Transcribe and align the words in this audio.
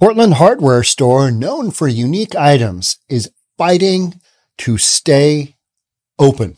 Portland 0.00 0.34
hardware 0.34 0.84
store 0.84 1.30
known 1.30 1.72
for 1.72 1.88
unique 1.88 2.36
items 2.36 2.98
is 3.08 3.32
fighting 3.56 4.20
to 4.58 4.78
stay 4.78 5.56
open. 6.18 6.56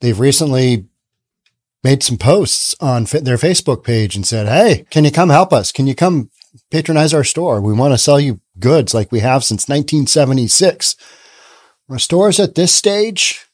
They've 0.00 0.18
recently 0.18 0.86
made 1.82 2.02
some 2.02 2.18
posts 2.18 2.76
on 2.80 3.04
their 3.04 3.36
Facebook 3.36 3.82
page 3.82 4.14
and 4.14 4.24
said, 4.24 4.46
Hey, 4.46 4.84
can 4.90 5.04
you 5.04 5.10
come 5.10 5.30
help 5.30 5.52
us? 5.52 5.72
Can 5.72 5.86
you 5.86 5.94
come 5.94 6.30
patronize 6.70 7.12
our 7.12 7.24
store? 7.24 7.60
We 7.60 7.72
want 7.72 7.94
to 7.94 7.98
sell 7.98 8.20
you 8.20 8.40
goods 8.58 8.94
like 8.94 9.10
we 9.10 9.20
have 9.20 9.42
since 9.42 9.68
1976. 9.68 10.94
Our 11.88 11.98
stores 11.98 12.38
at 12.38 12.54
this 12.54 12.72
stage, 12.72 13.44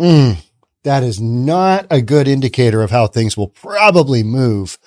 mm, 0.00 0.36
that 0.84 1.02
is 1.02 1.20
not 1.20 1.86
a 1.90 2.00
good 2.00 2.28
indicator 2.28 2.82
of 2.82 2.92
how 2.92 3.08
things 3.08 3.36
will 3.36 3.48
probably 3.48 4.22
move 4.22 4.78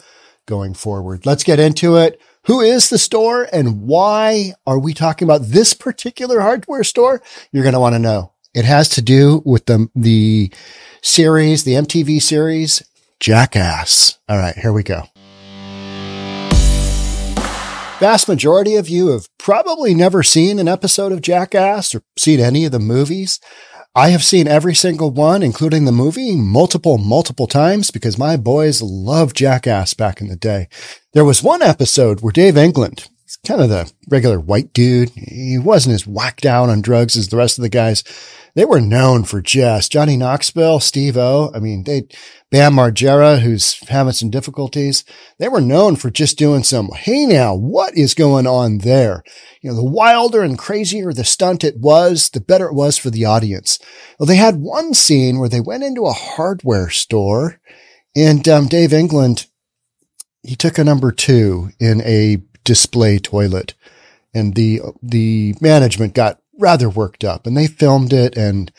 going 0.46 0.74
forward. 0.74 1.26
Let's 1.26 1.44
get 1.44 1.60
into 1.60 1.98
it. 1.98 2.22
Who 2.46 2.60
is 2.60 2.90
the 2.90 2.98
store 2.98 3.48
and 3.54 3.84
why 3.84 4.54
are 4.68 4.78
we 4.78 4.94
talking 4.94 5.26
about 5.26 5.44
this 5.44 5.74
particular 5.74 6.42
hardware 6.42 6.84
store? 6.84 7.22
You're 7.54 7.64
going 7.64 7.74
to 7.74 7.80
want 7.80 7.96
to 7.96 8.00
know. 8.00 8.34
It 8.54 8.66
has 8.66 8.90
to 8.90 9.02
do 9.02 9.42
with 9.46 9.66
the, 9.66 9.88
the 9.96 10.52
series, 11.02 11.64
the 11.64 11.76
MTV 11.76 12.22
series, 12.22 12.84
Jackass. 13.22 14.20
All 14.28 14.38
right, 14.38 14.56
here 14.58 14.74
we 14.74 14.84
go. 14.84 15.04
Vast 18.00 18.28
majority 18.28 18.76
of 18.76 18.90
you 18.90 19.08
have 19.08 19.30
probably 19.38 19.94
never 19.94 20.22
seen 20.22 20.60
an 20.60 20.68
episode 20.68 21.14
of 21.14 21.22
Jackass 21.22 21.96
or 21.96 22.04
seen 22.18 22.42
any 22.42 22.66
of 22.66 22.74
the 22.74 22.80
movies. 22.80 23.40
I 23.96 24.10
have 24.10 24.24
seen 24.24 24.48
every 24.48 24.74
single 24.74 25.12
one, 25.12 25.44
including 25.44 25.86
the 25.86 25.92
movie, 25.92 26.36
multiple, 26.36 26.98
multiple 26.98 27.46
times 27.46 27.92
because 27.92 28.18
my 28.18 28.38
boys 28.38 28.82
loved 28.82 29.36
Jackass 29.36 29.94
back 29.94 30.20
in 30.20 30.30
the 30.30 30.36
day. 30.36 30.68
There 31.14 31.24
was 31.24 31.44
one 31.44 31.62
episode 31.62 32.22
where 32.22 32.32
Dave 32.32 32.58
England, 32.58 33.08
kind 33.46 33.62
of 33.62 33.70
the 33.70 33.92
regular 34.10 34.40
white 34.40 34.74
dude. 34.74 35.10
He 35.10 35.58
wasn't 35.58 35.96
as 35.96 36.08
whacked 36.08 36.46
out 36.46 36.70
on 36.70 36.82
drugs 36.82 37.18
as 37.18 37.28
the 37.28 37.38
rest 37.38 37.58
of 37.58 37.62
the 37.62 37.70
guys. 37.70 38.04
They 38.56 38.66
were 38.66 38.80
known 38.80 39.24
for 39.24 39.42
just 39.42 39.92
Johnny 39.92 40.16
Knoxville, 40.16 40.80
Steve-O. 40.80 41.52
I 41.56 41.60
mean, 41.60 41.84
they, 41.84 42.04
Bam 42.52 42.74
Margera, 42.74 43.40
who's 43.40 43.80
having 43.90 44.14
some 44.14 44.30
difficulties. 44.30 45.04
They 45.40 45.48
were 45.48 45.60
known 45.60 45.96
for 45.96 46.12
just 46.12 46.38
doing 46.38 46.64
some, 46.64 46.90
hey 46.90 47.26
now, 47.26 47.56
what 47.56 47.98
is 47.98 48.14
going 48.14 48.46
on 48.46 48.80
there? 48.80 49.24
You 49.62 49.72
know, 49.72 49.76
the 49.76 49.84
wilder 49.84 50.44
and 50.44 50.58
crazier 50.58 51.12
the 51.14 51.24
stunt 51.24 51.64
it 51.64 51.80
was, 51.80 52.30
the 52.30 52.42
better 52.42 52.68
it 52.68 52.76
was 52.76 52.98
for 52.98 53.10
the 53.10 53.26
audience. 53.26 53.80
Well, 54.20 54.28
they 54.28 54.36
had 54.36 54.58
one 54.58 54.94
scene 54.94 55.40
where 55.40 55.50
they 55.50 55.62
went 55.62 55.84
into 55.84 56.06
a 56.06 56.14
hardware 56.14 56.92
store 56.92 57.60
and 58.16 58.48
um, 58.48 58.68
Dave 58.68 58.94
England 58.94 59.48
he 60.44 60.56
took 60.56 60.78
a 60.78 60.84
number 60.84 61.12
two 61.12 61.70
in 61.80 62.02
a 62.02 62.38
display 62.64 63.20
toilet 63.20 63.74
and 64.34 64.56
the, 64.56 64.82
the 65.02 65.56
management 65.62 66.14
got 66.14 66.40
rather 66.60 66.90
worked 66.90 67.24
up 67.24 67.46
and 67.46 67.56
they 67.56 67.68
filmed 67.68 68.14
it. 68.14 68.38
And, 68.38 68.72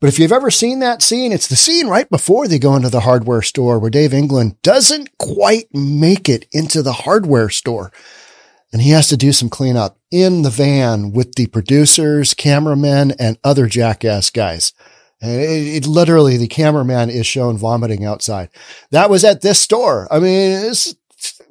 but 0.00 0.08
if 0.08 0.18
you've 0.18 0.32
ever 0.32 0.50
seen 0.50 0.80
that 0.80 1.02
scene, 1.02 1.32
it's 1.32 1.46
the 1.46 1.56
scene 1.56 1.88
right 1.88 2.08
before 2.08 2.48
they 2.48 2.58
go 2.58 2.74
into 2.76 2.88
the 2.88 3.00
hardware 3.00 3.42
store 3.42 3.78
where 3.78 3.90
Dave 3.90 4.14
England 4.14 4.60
doesn't 4.62 5.16
quite 5.18 5.66
make 5.72 6.28
it 6.28 6.46
into 6.52 6.82
the 6.82 6.92
hardware 6.92 7.50
store. 7.50 7.92
And 8.72 8.80
he 8.80 8.90
has 8.90 9.08
to 9.08 9.16
do 9.16 9.32
some 9.32 9.50
cleanup 9.50 9.98
in 10.10 10.42
the 10.42 10.50
van 10.50 11.12
with 11.12 11.34
the 11.34 11.46
producers, 11.46 12.32
cameramen, 12.32 13.12
and 13.18 13.38
other 13.44 13.66
jackass 13.66 14.30
guys. 14.30 14.72
It, 15.20 15.84
it, 15.84 15.86
literally, 15.86 16.36
the 16.36 16.48
cameraman 16.48 17.10
is 17.10 17.26
shown 17.26 17.56
vomiting 17.56 18.04
outside. 18.04 18.48
That 18.90 19.10
was 19.10 19.24
at 19.24 19.42
this 19.42 19.60
store. 19.60 20.08
I 20.10 20.18
mean, 20.18 20.74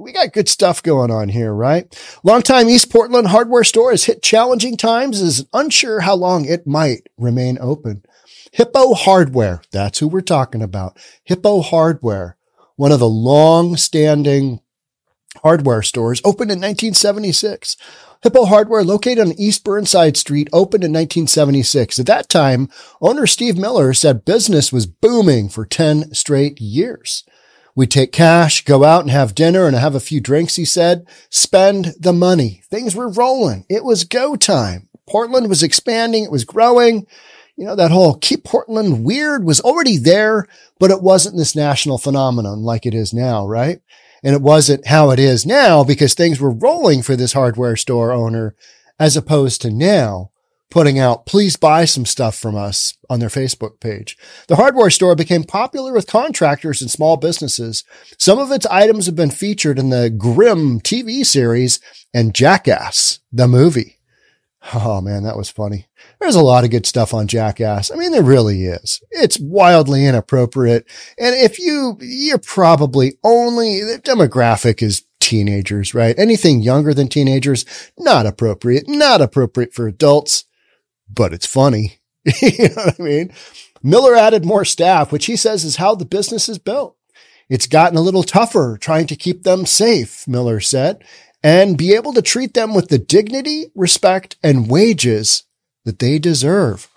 we 0.02 0.12
got 0.12 0.34
good 0.34 0.50
stuff 0.50 0.82
going 0.84 1.12
on 1.12 1.30
here, 1.30 1.54
right? 1.54 1.94
Longtime 2.24 2.70
East 2.70 2.92
Portland 2.92 3.28
hardware 3.28 3.64
store 3.64 3.92
has 3.92 4.06
hit 4.06 4.24
challenging 4.24 4.78
times, 4.78 5.22
is 5.22 5.46
unsure 5.54 6.02
how 6.02 6.16
long 6.16 6.46
it 6.46 6.68
might 6.68 7.08
remain 7.18 7.58
open. 7.62 8.04
Hippo 8.52 8.94
Hardware, 8.94 9.62
that's 9.72 10.00
who 10.00 10.08
we're 10.08 10.22
talking 10.22 10.62
about. 10.62 10.98
Hippo 11.24 11.62
Hardware, 11.62 12.36
one 12.76 12.92
of 12.92 13.00
the 13.00 13.08
long 13.08 13.78
standing 13.78 14.60
hardware 15.42 15.82
stores, 15.82 16.22
opened 16.26 16.52
in 16.52 16.60
1976. 16.60 17.78
Hippo 18.22 18.46
Hardware, 18.46 18.84
located 18.84 19.20
on 19.20 19.40
East 19.40 19.64
Burnside 19.64 20.18
Street, 20.18 20.50
opened 20.52 20.84
in 20.84 20.92
1976. 20.92 21.98
At 21.98 22.06
that 22.08 22.30
time, 22.30 22.70
owner 23.02 23.26
Steve 23.26 23.58
Miller 23.58 23.94
said 23.94 24.26
business 24.26 24.72
was 24.72 24.86
booming 24.86 25.50
for 25.50 25.66
10 25.66 26.14
straight 26.14 26.60
years. 26.60 27.24
We 27.76 27.88
take 27.88 28.12
cash, 28.12 28.64
go 28.66 28.84
out 28.84 29.02
and 29.02 29.12
have 29.12 29.36
dinner 29.36 29.66
and 29.66 29.76
have 29.76 29.96
a 29.96 30.00
few 30.00 30.20
drinks, 30.20 30.56
he 30.56 30.66
said. 30.66 31.08
Spend 31.30 31.94
the 32.00 32.14
money. 32.14 32.62
Things 32.70 32.96
were 32.96 33.10
rolling. 33.10 33.66
It 33.70 33.84
was 33.84 34.04
go 34.04 34.36
time. 34.36 34.90
Portland 35.08 35.50
was 35.50 35.64
expanding. 35.64 36.24
It 36.24 36.32
was 36.32 36.46
growing. 36.46 37.08
You 37.58 37.66
know, 37.66 37.76
that 37.76 37.92
whole 37.92 38.16
keep 38.16 38.44
Portland 38.44 39.04
weird 39.04 39.44
was 39.44 39.62
already 39.62 39.98
there, 39.98 40.48
but 40.80 40.92
it 40.92 41.02
wasn't 41.02 41.38
this 41.38 41.56
national 41.56 41.98
phenomenon 41.98 42.64
like 42.64 42.86
it 42.86 42.94
is 42.94 43.14
now, 43.14 43.46
right? 43.46 43.82
And 44.24 44.36
it 44.36 44.42
wasn't 44.42 44.88
how 44.88 45.12
it 45.12 45.20
is 45.20 45.46
now 45.46 45.84
because 45.84 46.14
things 46.14 46.40
were 46.40 46.52
rolling 46.52 47.02
for 47.02 47.16
this 47.16 47.34
hardware 47.34 47.76
store 47.76 48.12
owner 48.12 48.56
as 49.00 49.18
opposed 49.18 49.62
to 49.62 49.72
now 49.72 50.31
putting 50.72 50.98
out, 50.98 51.28
please 51.28 51.58
buy 51.58 51.86
some 51.86 52.06
stuff 52.06 52.36
from 52.36 52.56
us 52.56 52.98
on 53.10 53.20
their 53.20 53.30
Facebook 53.30 53.80
page. 53.80 54.18
The 54.48 54.56
hardware 54.56 54.90
store 54.90 55.16
became 55.16 55.44
popular 55.44 55.94
with 55.94 56.08
contractors 56.08 56.82
and 56.82 56.90
small 56.90 57.18
businesses. 57.18 57.84
Some 58.18 58.40
of 58.40 58.52
its 58.52 58.66
items 58.68 59.06
have 59.06 59.16
been 59.16 59.30
featured 59.30 59.78
in 59.78 59.90
the 59.90 60.10
Grimm 60.10 60.80
TV 60.80 61.24
series 61.26 61.80
and 62.14 62.34
Jackass, 62.34 63.20
the 63.32 63.48
movie. 63.48 64.00
Oh 64.74 65.02
man, 65.02 65.24
that 65.24 65.38
was 65.38 65.50
funny. 65.50 65.88
There's 66.20 66.36
a 66.36 66.42
lot 66.42 66.64
of 66.64 66.70
good 66.70 66.86
stuff 66.86 67.14
on 67.14 67.28
Jackass. 67.28 67.92
I 67.92 67.96
mean, 67.96 68.12
there 68.12 68.24
really 68.24 68.66
is. 68.66 69.02
It's 69.10 69.40
wildly 69.40 70.06
inappropriate. 70.06 70.86
And 71.18 71.36
if 71.36 71.60
you, 71.60 71.98
you're 72.00 72.38
probably 72.38 73.18
only, 73.24 73.82
the 73.82 74.00
demographic 74.00 74.84
is 74.84 75.04
teenagers, 75.20 75.94
right? 75.94 76.18
Anything 76.18 76.62
younger 76.62 76.94
than 76.94 77.08
teenagers, 77.08 77.66
not 77.98 78.28
appropriate, 78.28 78.88
not 78.88 79.20
appropriate 79.20 79.74
for 79.74 79.88
adults 79.88 80.46
but 81.14 81.34
it's 81.34 81.46
funny. 81.46 82.00
you 82.42 82.70
know 82.70 82.76
what 82.76 83.00
I 83.00 83.04
mean? 83.04 83.34
Miller 83.84 84.16
added 84.16 84.46
more 84.46 84.66
staff, 84.66 85.12
which 85.12 85.26
he 85.26 85.36
says 85.36 85.64
is 85.64 85.78
how 85.78 85.96
the 85.96 86.06
business 86.06 86.48
is 86.48 86.60
built. 86.60 86.96
It's 87.50 87.68
gotten 87.68 87.98
a 87.98 88.02
little 88.02 88.24
tougher 88.24 88.78
trying 88.80 89.08
to 89.08 89.16
keep 89.16 89.44
them 89.44 89.66
safe, 89.66 90.28
Miller 90.28 90.60
said, 90.60 91.04
and 91.44 91.78
be 91.78 91.94
able 91.94 92.14
to 92.14 92.22
treat 92.22 92.54
them 92.54 92.74
with 92.74 92.90
the 92.90 93.00
dignity, 93.00 93.72
respect, 93.76 94.38
and 94.44 94.70
wages 94.70 95.44
that 95.84 96.00
they 96.00 96.20
deserve. 96.20 96.88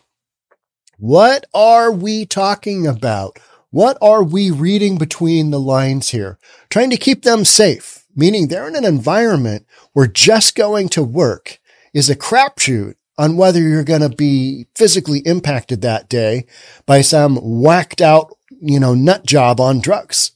What 0.99 1.47
are 1.55 1.91
we 1.91 2.27
talking 2.27 2.87
about? 2.87 3.39
What 3.71 3.99
are 4.01 4.23
we 4.23 4.51
reading 4.51 4.97
between 4.99 5.51
the 5.51 5.59
lines 5.59 6.11
here? 6.11 6.39
Trying 6.69 6.91
to 6.91 6.97
keep 6.97 7.23
them 7.23 7.45
safe, 7.45 8.05
meaning 8.15 8.47
they're 8.47 8.69
in 8.69 8.77
an 8.77 8.85
environment 8.85 9.67
where 9.93 10.07
just 10.07 10.55
going 10.55 10.89
to 10.91 11.03
work 11.03 11.59
is 11.93 12.09
a 12.09 12.15
crapshoot 12.15 12.95
on 13.17 13.37
whether 13.37 13.61
you're 13.61 13.85
going 13.85 14.01
to 14.01 14.09
be 14.09 14.67
physically 14.75 15.21
impacted 15.21 15.83
that 15.83 16.09
day 16.09 16.47
by 16.87 17.01
some 17.01 17.37
whacked 17.37 18.01
out, 18.01 18.37
you 18.51 18.81
know, 18.81 18.95
nut 18.95 19.25
job 19.25 19.61
on 19.61 19.81
drugs. 19.81 20.33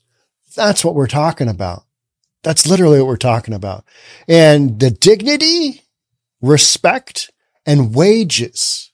That's 0.54 0.84
what 0.84 0.94
we're 0.94 1.06
talking 1.06 1.48
about. 1.48 1.84
That's 2.42 2.66
literally 2.66 2.98
what 2.98 3.08
we're 3.08 3.16
talking 3.16 3.54
about. 3.54 3.84
And 4.28 4.78
the 4.78 4.90
dignity, 4.90 5.82
respect, 6.40 7.30
and 7.66 7.94
wages. 7.94 8.92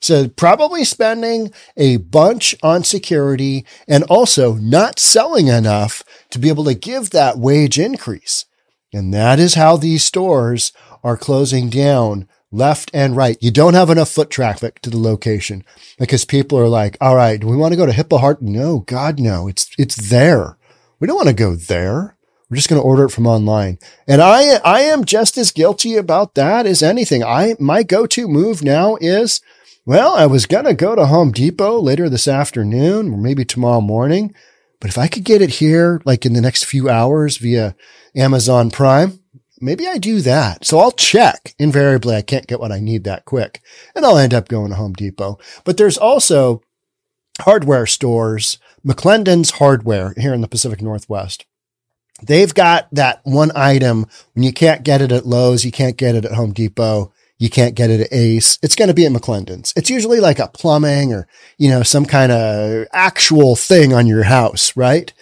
So 0.00 0.28
probably 0.28 0.84
spending 0.84 1.52
a 1.76 1.96
bunch 1.96 2.54
on 2.62 2.84
security 2.84 3.66
and 3.88 4.04
also 4.04 4.54
not 4.54 4.98
selling 4.98 5.48
enough 5.48 6.04
to 6.30 6.38
be 6.38 6.48
able 6.48 6.64
to 6.64 6.74
give 6.74 7.10
that 7.10 7.38
wage 7.38 7.78
increase. 7.78 8.44
And 8.92 9.12
that 9.12 9.38
is 9.38 9.54
how 9.54 9.76
these 9.76 10.04
stores 10.04 10.72
are 11.02 11.16
closing 11.16 11.68
down 11.68 12.28
left 12.50 12.90
and 12.94 13.16
right. 13.16 13.36
You 13.40 13.50
don't 13.50 13.74
have 13.74 13.90
enough 13.90 14.10
foot 14.10 14.30
traffic 14.30 14.80
to 14.82 14.90
the 14.90 14.98
location 14.98 15.64
because 15.98 16.24
people 16.24 16.58
are 16.58 16.68
like, 16.68 16.96
all 17.00 17.16
right, 17.16 17.40
do 17.40 17.46
we 17.46 17.56
want 17.56 17.72
to 17.72 17.76
go 17.76 17.86
to 17.86 17.92
Hippo 17.92 18.18
Heart? 18.18 18.42
No, 18.42 18.80
God, 18.80 19.20
no. 19.20 19.48
It's, 19.48 19.70
it's 19.78 20.08
there. 20.08 20.56
We 21.00 21.06
don't 21.06 21.16
want 21.16 21.28
to 21.28 21.34
go 21.34 21.54
there. 21.54 22.16
We're 22.50 22.56
just 22.56 22.68
going 22.68 22.80
to 22.80 22.86
order 22.86 23.04
it 23.04 23.10
from 23.10 23.26
online. 23.26 23.78
And 24.06 24.22
I, 24.22 24.56
I 24.64 24.80
am 24.80 25.04
just 25.04 25.36
as 25.36 25.52
guilty 25.52 25.96
about 25.96 26.34
that 26.34 26.66
as 26.66 26.82
anything. 26.82 27.22
I, 27.22 27.54
my 27.60 27.82
go-to 27.82 28.26
move 28.26 28.62
now 28.62 28.96
is, 29.00 29.42
well, 29.84 30.14
I 30.14 30.26
was 30.26 30.46
going 30.46 30.64
to 30.64 30.74
go 30.74 30.94
to 30.94 31.06
Home 31.06 31.30
Depot 31.30 31.78
later 31.78 32.08
this 32.08 32.26
afternoon 32.26 33.12
or 33.12 33.18
maybe 33.18 33.44
tomorrow 33.44 33.82
morning. 33.82 34.34
But 34.80 34.90
if 34.90 34.96
I 34.96 35.08
could 35.08 35.24
get 35.24 35.42
it 35.42 35.50
here, 35.50 36.00
like 36.06 36.24
in 36.24 36.32
the 36.32 36.40
next 36.40 36.64
few 36.64 36.88
hours 36.88 37.36
via 37.36 37.76
Amazon 38.16 38.70
Prime, 38.70 39.20
maybe 39.60 39.86
I 39.86 39.98
do 39.98 40.20
that. 40.22 40.64
So 40.64 40.78
I'll 40.78 40.92
check. 40.92 41.54
Invariably, 41.58 42.14
I 42.14 42.22
can't 42.22 42.46
get 42.46 42.60
what 42.60 42.72
I 42.72 42.80
need 42.80 43.04
that 43.04 43.24
quick 43.24 43.60
and 43.94 44.04
I'll 44.04 44.18
end 44.18 44.34
up 44.34 44.48
going 44.48 44.70
to 44.70 44.76
Home 44.76 44.92
Depot. 44.92 45.38
But 45.64 45.76
there's 45.76 45.98
also 45.98 46.62
hardware 47.40 47.86
stores, 47.86 48.58
McLendon's 48.86 49.52
hardware 49.52 50.14
here 50.16 50.34
in 50.34 50.40
the 50.40 50.48
Pacific 50.48 50.82
Northwest. 50.82 51.46
They've 52.22 52.52
got 52.52 52.88
that 52.92 53.20
one 53.22 53.52
item 53.54 54.06
when 54.34 54.42
you 54.42 54.52
can't 54.52 54.82
get 54.82 55.00
it 55.00 55.12
at 55.12 55.26
Lowe's, 55.26 55.64
you 55.64 55.70
can't 55.70 55.96
get 55.96 56.16
it 56.16 56.24
at 56.24 56.32
Home 56.32 56.52
Depot, 56.52 57.12
you 57.38 57.48
can't 57.48 57.76
get 57.76 57.90
it 57.90 58.00
at 58.00 58.12
Ace. 58.12 58.58
It's 58.62 58.74
going 58.74 58.88
to 58.88 58.94
be 58.94 59.06
at 59.06 59.12
McLendon's. 59.12 59.72
It's 59.76 59.90
usually 59.90 60.18
like 60.18 60.40
a 60.40 60.48
plumbing 60.48 61.12
or, 61.12 61.28
you 61.56 61.70
know, 61.70 61.84
some 61.84 62.04
kind 62.04 62.32
of 62.32 62.86
actual 62.92 63.54
thing 63.54 63.94
on 63.94 64.08
your 64.08 64.24
house, 64.24 64.76
right? 64.76 65.12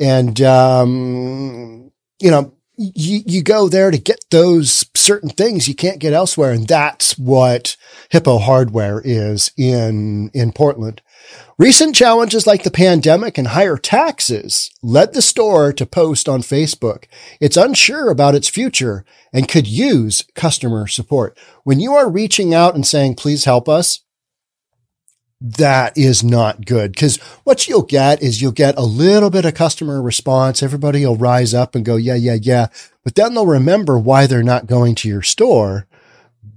And, 0.00 0.40
um, 0.40 1.92
you 2.18 2.30
know, 2.30 2.54
you, 2.94 3.20
you 3.26 3.42
go 3.42 3.68
there 3.68 3.90
to 3.90 3.98
get 3.98 4.24
those 4.30 4.84
certain 4.94 5.30
things 5.30 5.68
you 5.68 5.74
can't 5.74 6.00
get 6.00 6.12
elsewhere. 6.12 6.52
And 6.52 6.66
that's 6.66 7.18
what 7.18 7.76
Hippo 8.10 8.38
hardware 8.38 9.00
is 9.04 9.52
in, 9.56 10.30
in 10.34 10.52
Portland. 10.52 11.00
Recent 11.58 11.94
challenges 11.94 12.46
like 12.46 12.64
the 12.64 12.70
pandemic 12.70 13.38
and 13.38 13.48
higher 13.48 13.76
taxes 13.76 14.70
led 14.82 15.14
the 15.14 15.22
store 15.22 15.72
to 15.72 15.86
post 15.86 16.28
on 16.28 16.40
Facebook. 16.40 17.04
It's 17.40 17.56
unsure 17.56 18.10
about 18.10 18.34
its 18.34 18.48
future 18.48 19.04
and 19.32 19.48
could 19.48 19.66
use 19.66 20.24
customer 20.34 20.86
support. 20.86 21.38
When 21.62 21.78
you 21.78 21.92
are 21.94 22.10
reaching 22.10 22.52
out 22.52 22.74
and 22.74 22.86
saying, 22.86 23.14
please 23.14 23.44
help 23.44 23.68
us, 23.68 24.00
that 25.44 25.98
is 25.98 26.22
not 26.22 26.64
good 26.64 26.92
because 26.92 27.16
what 27.42 27.66
you'll 27.66 27.82
get 27.82 28.22
is 28.22 28.40
you'll 28.40 28.52
get 28.52 28.78
a 28.78 28.82
little 28.82 29.28
bit 29.28 29.44
of 29.44 29.54
customer 29.54 30.00
response. 30.00 30.62
Everybody 30.62 31.04
will 31.04 31.16
rise 31.16 31.52
up 31.52 31.74
and 31.74 31.84
go, 31.84 31.96
yeah, 31.96 32.14
yeah, 32.14 32.38
yeah. 32.40 32.68
But 33.02 33.16
then 33.16 33.34
they'll 33.34 33.44
remember 33.44 33.98
why 33.98 34.26
they're 34.28 34.44
not 34.44 34.68
going 34.68 34.94
to 34.96 35.08
your 35.08 35.22
store 35.22 35.88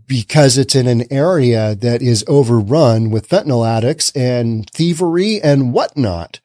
because 0.06 0.58
it's 0.60 0.76
in 0.76 0.88
an 0.88 1.12
area 1.12 1.74
that 1.74 2.04
is 2.04 2.24
overrun 2.28 3.10
with 3.10 3.28
fentanyl 3.28 3.68
addicts 3.68 4.12
and 4.12 4.70
thievery 4.70 5.42
and 5.42 5.74
whatnot. 5.74 6.40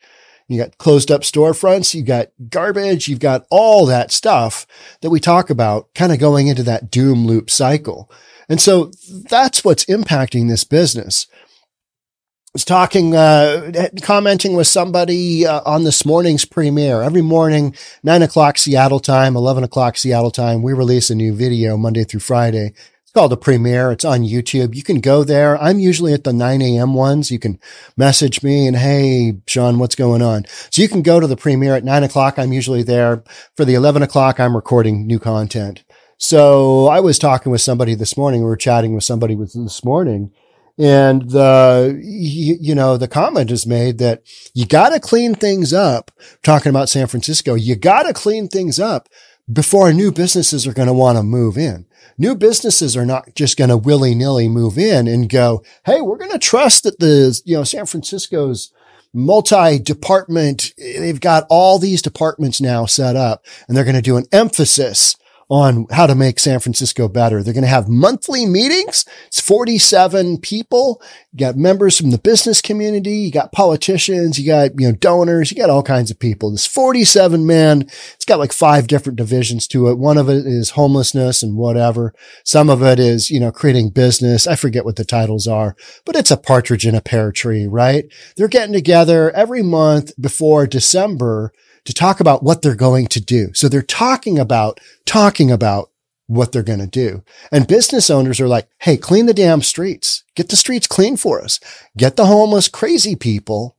You 0.49 0.59
got 0.59 0.79
closed 0.79 1.11
up 1.11 1.21
storefronts. 1.21 1.95
You 1.95 2.03
got 2.03 2.29
garbage. 2.49 3.07
You've 3.07 3.21
got 3.21 3.47
all 3.51 3.85
that 3.87 4.11
stuff 4.11 4.67
that 5.03 5.11
we 5.11 5.21
talk 5.21 5.51
about 5.51 5.93
kind 5.95 6.11
of 6.11 6.19
going 6.19 6.49
into 6.49 6.63
that 6.63 6.91
doom 6.91 7.27
loop 7.27 7.51
cycle. 7.51 8.11
And 8.49 8.61
so 8.61 8.91
that's 9.09 9.63
what's 9.63 9.85
impacting 9.85 10.49
this 10.49 10.65
business. 10.65 11.27
Was 12.53 12.65
talking, 12.65 13.15
uh, 13.15 13.71
commenting 14.03 14.57
with 14.57 14.67
somebody 14.67 15.47
uh, 15.47 15.61
on 15.65 15.85
this 15.85 16.05
morning's 16.05 16.45
premiere. 16.45 17.01
Every 17.01 17.23
morning, 17.23 17.77
nine 18.03 18.23
o'clock 18.23 18.59
Seattle 18.59 18.99
time, 18.99 19.37
11 19.37 19.63
o'clock 19.63 19.97
Seattle 19.97 20.33
time, 20.33 20.61
we 20.61 20.73
release 20.73 21.11
a 21.11 21.15
new 21.15 21.33
video 21.33 21.77
Monday 21.77 22.03
through 22.03 22.19
Friday. 22.19 22.73
It's 23.03 23.13
called 23.15 23.31
the 23.31 23.37
premiere. 23.37 23.93
It's 23.93 24.05
on 24.05 24.23
YouTube. 24.23 24.75
You 24.75 24.83
can 24.83 24.99
go 24.99 25.23
there. 25.23 25.63
I'm 25.63 25.79
usually 25.79 26.13
at 26.13 26.25
the 26.25 26.33
9 26.33 26.61
a.m. 26.61 26.95
ones. 26.95 27.31
You 27.31 27.39
can 27.39 27.61
message 27.97 28.43
me 28.43 28.67
and, 28.67 28.77
Hey, 28.77 29.35
Sean, 29.47 29.79
what's 29.79 29.95
going 29.95 30.21
on? 30.21 30.45
So 30.71 30.83
you 30.83 30.89
can 30.89 31.03
go 31.03 31.21
to 31.21 31.29
the 31.29 31.37
premiere 31.37 31.77
at 31.77 31.85
nine 31.85 32.03
o'clock. 32.03 32.37
I'm 32.37 32.53
usually 32.53 32.83
there 32.83 33.23
for 33.57 33.65
the 33.65 33.75
11 33.75 34.03
o'clock. 34.03 34.41
I'm 34.41 34.57
recording 34.57 35.07
new 35.07 35.21
content. 35.21 35.85
So 36.19 36.89
I 36.89 36.99
was 36.99 37.17
talking 37.17 37.53
with 37.53 37.61
somebody 37.61 37.95
this 37.95 38.17
morning. 38.17 38.41
We 38.41 38.47
were 38.47 38.57
chatting 38.57 38.93
with 38.93 39.05
somebody 39.05 39.37
this 39.37 39.85
morning 39.85 40.33
and 40.79 41.31
the, 41.31 42.01
you, 42.03 42.75
know, 42.75 42.97
the 42.97 43.09
comment 43.09 43.51
is 43.51 43.67
made 43.67 43.99
that 43.99 44.23
you 44.55 44.67
got 44.67 44.91
to 44.91 45.01
clean 45.01 45.35
things 45.35 45.73
up. 45.73 46.11
Talking 46.43 46.71
about 46.71 46.89
San 46.89 47.07
Francisco, 47.07 47.55
you 47.55 47.77
got 47.77 48.05
to 48.05 48.13
clean 48.13 48.49
things 48.49 48.81
up 48.81 49.09
before 49.53 49.93
new 49.93 50.13
businesses 50.13 50.67
are 50.67 50.73
going 50.73 50.89
to 50.89 50.95
want 50.95 51.19
to 51.19 51.23
move 51.23 51.59
in. 51.59 51.87
New 52.17 52.35
businesses 52.35 52.97
are 52.97 53.07
not 53.07 53.35
just 53.35 53.57
going 53.57 53.71
to 53.71 53.77
willy 53.77 54.15
nilly 54.15 54.49
move 54.49 54.79
in 54.79 55.09
and 55.09 55.29
go, 55.29 55.63
Hey, 55.85 56.01
we're 56.01 56.19
going 56.19 56.31
to 56.31 56.39
trust 56.39 56.85
that 56.85 56.99
the, 56.99 57.41
you 57.45 57.57
know, 57.57 57.65
San 57.65 57.87
Francisco's 57.87 58.73
multi-department, 59.13 60.73
they've 60.79 61.21
got 61.21 61.47
all 61.51 61.79
these 61.79 62.03
departments 62.03 62.61
now 62.61 62.87
set 62.87 63.17
up 63.17 63.45
and 63.67 63.77
they're 63.77 63.85
going 63.85 63.97
to 63.97 64.03
do 64.03 64.17
an 64.17 64.27
emphasis 64.33 65.17
on 65.51 65.85
how 65.91 66.07
to 66.07 66.15
make 66.15 66.39
San 66.39 66.61
Francisco 66.61 67.09
better. 67.09 67.43
They're 67.43 67.53
going 67.53 67.65
to 67.65 67.69
have 67.69 67.89
monthly 67.89 68.47
meetings. 68.47 69.05
It's 69.27 69.41
47 69.41 70.39
people. 70.39 71.03
You 71.33 71.41
got 71.41 71.57
members 71.57 71.99
from 71.99 72.11
the 72.11 72.19
business 72.19 72.63
community. 72.63 73.17
You 73.17 73.33
got 73.33 73.51
politicians. 73.51 74.39
You 74.39 74.47
got, 74.47 74.81
you 74.81 74.87
know, 74.89 74.95
donors. 74.95 75.51
You 75.51 75.57
got 75.57 75.69
all 75.69 75.83
kinds 75.83 76.09
of 76.13 76.21
people. 76.21 76.53
This 76.53 76.69
47 76.69 77.45
man, 77.45 77.83
it's 77.83 78.25
got 78.25 78.39
like 78.39 78.53
five 78.53 78.87
different 78.87 79.17
divisions 79.17 79.67
to 79.69 79.89
it. 79.89 79.99
One 79.99 80.19
of 80.19 80.29
it 80.29 80.47
is 80.47 80.71
homelessness 80.71 81.43
and 81.43 81.57
whatever. 81.57 82.15
Some 82.45 82.71
of 82.71 82.81
it 82.85 83.01
is, 83.01 83.29
you 83.29 83.41
know, 83.41 83.51
creating 83.51 83.91
business. 83.91 84.47
I 84.47 84.55
forget 84.55 84.85
what 84.85 84.95
the 84.95 85.05
titles 85.05 85.49
are, 85.49 85.75
but 86.05 86.15
it's 86.15 86.31
a 86.31 86.37
partridge 86.37 86.87
in 86.87 86.95
a 86.95 87.01
pear 87.01 87.33
tree, 87.33 87.67
right? 87.67 88.05
They're 88.37 88.47
getting 88.47 88.73
together 88.73 89.33
every 89.33 89.65
month 89.65 90.13
before 90.21 90.69
December 90.69 91.53
to 91.85 91.95
talk 91.95 92.21
about 92.21 92.43
what 92.43 92.63
they're 92.63 92.75
going 92.75 93.07
to 93.09 93.21
do. 93.21 93.53
So 93.55 93.69
they're 93.69 93.83
talking 93.83 94.39
about, 94.39 94.81
talking 95.05 95.51
about 95.51 95.91
what 96.27 96.53
they're 96.53 96.63
going 96.63 96.79
to 96.79 96.87
do. 96.87 97.25
And 97.51 97.67
business 97.67 98.09
owners 98.09 98.41
are 98.41 98.49
like, 98.49 98.69
Hey, 98.79 98.97
clean 98.97 99.27
the 99.27 99.35
damn 99.35 99.63
streets. 99.63 100.23
Get 100.37 100.49
the 100.49 100.57
streets 100.57 100.87
clean 100.87 101.17
for 101.17 101.43
us. 101.43 101.59
Get 101.97 102.17
the 102.17 102.27
homeless, 102.27 102.69
crazy 102.69 103.17
people 103.17 103.77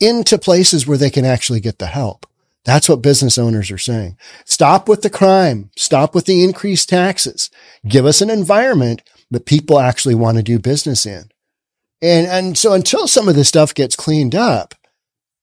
into 0.00 0.38
places 0.38 0.86
where 0.86 0.98
they 0.98 1.10
can 1.10 1.24
actually 1.24 1.60
get 1.60 1.78
the 1.78 1.86
help. 1.86 2.26
That's 2.64 2.88
what 2.88 3.02
business 3.02 3.38
owners 3.38 3.70
are 3.70 3.78
saying. 3.78 4.16
Stop 4.44 4.88
with 4.88 5.02
the 5.02 5.10
crime. 5.10 5.70
Stop 5.76 6.14
with 6.14 6.24
the 6.24 6.42
increased 6.42 6.88
taxes. 6.88 7.50
Give 7.86 8.06
us 8.06 8.20
an 8.20 8.30
environment 8.30 9.02
that 9.30 9.46
people 9.46 9.78
actually 9.78 10.14
want 10.14 10.38
to 10.38 10.42
do 10.42 10.58
business 10.58 11.04
in. 11.06 11.30
And, 12.00 12.26
and 12.26 12.58
so 12.58 12.72
until 12.72 13.06
some 13.06 13.28
of 13.28 13.34
this 13.34 13.48
stuff 13.48 13.74
gets 13.74 13.96
cleaned 13.96 14.34
up, 14.34 14.74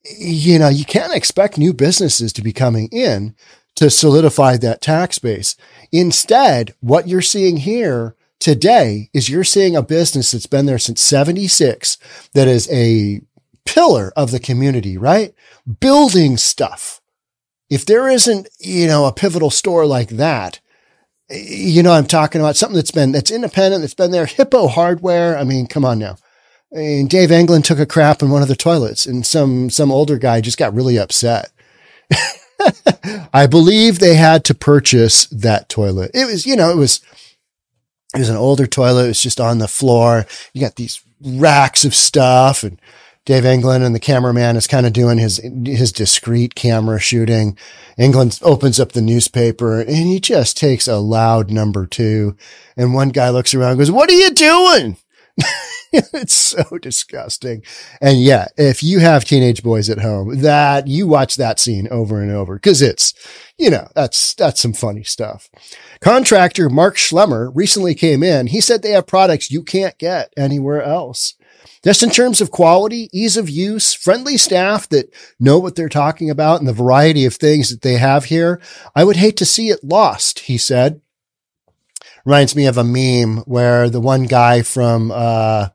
you 0.04 0.58
know, 0.60 0.70
you 0.70 0.86
can't 0.86 1.14
expect 1.14 1.58
new 1.58 1.74
businesses 1.74 2.34
to 2.34 2.42
be 2.42 2.54
coming 2.54 2.88
in 2.92 3.36
to 3.76 3.90
solidify 3.90 4.58
that 4.58 4.82
tax 4.82 5.20
base. 5.20 5.56
Instead, 5.92 6.74
what 6.80 7.08
you're 7.08 7.22
seeing 7.22 7.58
here 7.58 8.16
today 8.40 9.10
is 9.14 9.30
you're 9.30 9.44
seeing 9.44 9.76
a 9.76 9.84
business 9.84 10.32
that's 10.32 10.48
been 10.48 10.66
there 10.66 10.80
since 10.80 11.02
76 11.02 11.98
that 12.34 12.48
is 12.48 12.70
a 12.72 13.22
pillar 13.66 14.12
of 14.16 14.32
the 14.32 14.40
community, 14.40 14.98
right? 14.98 15.34
Building 15.80 16.38
stuff. 16.38 17.02
If 17.70 17.86
there 17.86 18.10
isn't, 18.10 18.50
you 18.60 18.88
know, 18.88 19.06
a 19.06 19.14
pivotal 19.14 19.50
store 19.50 19.86
like 19.86 20.10
that, 20.10 20.60
you 21.30 21.82
know, 21.82 21.94
I'm 21.94 22.08
talking 22.08 22.42
about 22.42 22.58
something 22.58 22.76
that's 22.76 22.92
been, 22.92 23.14
that's 23.14 23.32
independent, 23.32 23.82
that's 23.82 23.94
been 23.94 24.12
there. 24.12 24.26
Hippo 24.26 24.68
hardware. 24.68 25.38
I 25.38 25.46
mean, 25.46 25.68
come 25.68 25.86
on 25.86 26.00
now. 26.00 26.18
And 26.72 27.10
Dave 27.10 27.32
England 27.32 27.66
took 27.66 27.80
a 27.80 27.86
crap 27.86 28.22
in 28.22 28.30
one 28.30 28.42
of 28.42 28.48
the 28.48 28.56
toilets 28.56 29.06
and 29.06 29.26
some, 29.26 29.70
some 29.70 29.92
older 29.92 30.18
guy 30.18 30.40
just 30.40 30.58
got 30.58 30.74
really 30.74 30.98
upset. 30.98 31.52
I 33.34 33.48
believe 33.48 34.00
they 34.00 34.16
had 34.16 34.46
to 34.46 34.54
purchase 34.54 35.26
that 35.28 35.68
toilet. 35.68 36.12
It 36.14 36.26
was, 36.26 36.46
you 36.46 36.56
know, 36.56 36.70
it 36.70 36.78
was, 36.78 37.02
it 38.16 38.20
was 38.20 38.30
an 38.30 38.38
older 38.38 38.68
toilet. 38.68 39.06
It 39.06 39.10
was 39.10 39.22
just 39.22 39.42
on 39.42 39.58
the 39.58 39.68
floor. 39.68 40.26
You 40.54 40.62
got 40.62 40.76
these 40.76 41.02
racks 41.22 41.84
of 41.84 41.94
stuff 41.94 42.64
and 42.64 42.80
Dave 43.26 43.46
England 43.46 43.84
and 43.84 43.94
the 43.94 44.00
cameraman 44.00 44.56
is 44.56 44.66
kind 44.66 44.86
of 44.86 44.94
doing 44.94 45.18
his, 45.18 45.42
his 45.66 45.92
discreet 45.92 46.56
camera 46.56 47.00
shooting. 47.00 47.58
England 47.98 48.40
opens 48.42 48.80
up 48.80 48.94
the 48.94 49.02
newspaper 49.02 49.82
and 49.82 49.96
he 49.96 50.20
just 50.20 50.58
takes 50.58 50.88
a 50.88 50.98
loud 50.98 51.52
number 51.52 51.86
two. 51.86 52.36
And 52.78 52.94
one 52.94 53.10
guy 53.10 53.30
looks 53.30 53.54
around 53.54 53.78
goes, 53.78 53.92
what 53.92 54.10
are 54.10 54.14
you 54.14 54.32
doing? 54.32 54.98
it's 56.14 56.34
so 56.34 56.78
disgusting. 56.78 57.64
And 58.00 58.22
yeah, 58.22 58.48
if 58.56 58.82
you 58.82 59.00
have 59.00 59.26
teenage 59.26 59.62
boys 59.62 59.90
at 59.90 60.00
home, 60.00 60.40
that 60.40 60.88
you 60.88 61.06
watch 61.06 61.36
that 61.36 61.60
scene 61.60 61.90
over 61.92 62.22
and 62.22 62.32
over 62.32 62.56
because 62.56 62.82
it's, 62.82 63.14
you 63.58 63.70
know, 63.70 63.90
that's, 63.94 64.34
that's 64.36 64.62
some 64.62 64.72
funny 64.72 65.04
stuff. 65.04 65.50
Contractor 66.00 66.70
Mark 66.70 66.96
Schlemmer 66.96 67.52
recently 67.54 67.94
came 67.94 68.24
in. 68.24 68.48
He 68.48 68.62
said 68.62 68.82
they 68.82 68.92
have 68.92 69.06
products 69.06 69.52
you 69.52 69.64
can't 69.64 69.98
get 69.98 70.32
anywhere 70.38 70.82
else. 70.82 71.36
Just 71.84 72.04
in 72.04 72.10
terms 72.10 72.40
of 72.40 72.52
quality, 72.52 73.10
ease 73.12 73.36
of 73.36 73.50
use, 73.50 73.94
friendly 73.94 74.38
staff 74.38 74.88
that 74.90 75.14
know 75.40 75.60
what 75.60 75.76
they're 75.76 75.90
talking 75.90 76.30
about 76.30 76.60
and 76.60 76.68
the 76.68 76.74
variety 76.74 77.26
of 77.26 77.36
things 77.36 77.70
that 77.70 77.82
they 77.82 77.98
have 77.98 78.26
here. 78.26 78.62
I 78.96 79.04
would 79.04 79.18
hate 79.18 79.36
to 79.38 79.46
see 79.46 79.70
it 79.70 79.84
lost, 79.84 80.40
he 80.40 80.58
said 80.58 81.02
reminds 82.26 82.56
me 82.56 82.68
of 82.68 82.78
a 82.78 82.84
meme 82.84 83.38
where 83.46 83.90
the 83.90 84.02
one 84.02 84.24
guy 84.24 84.62
from, 84.62 85.12
uh, 85.12 85.70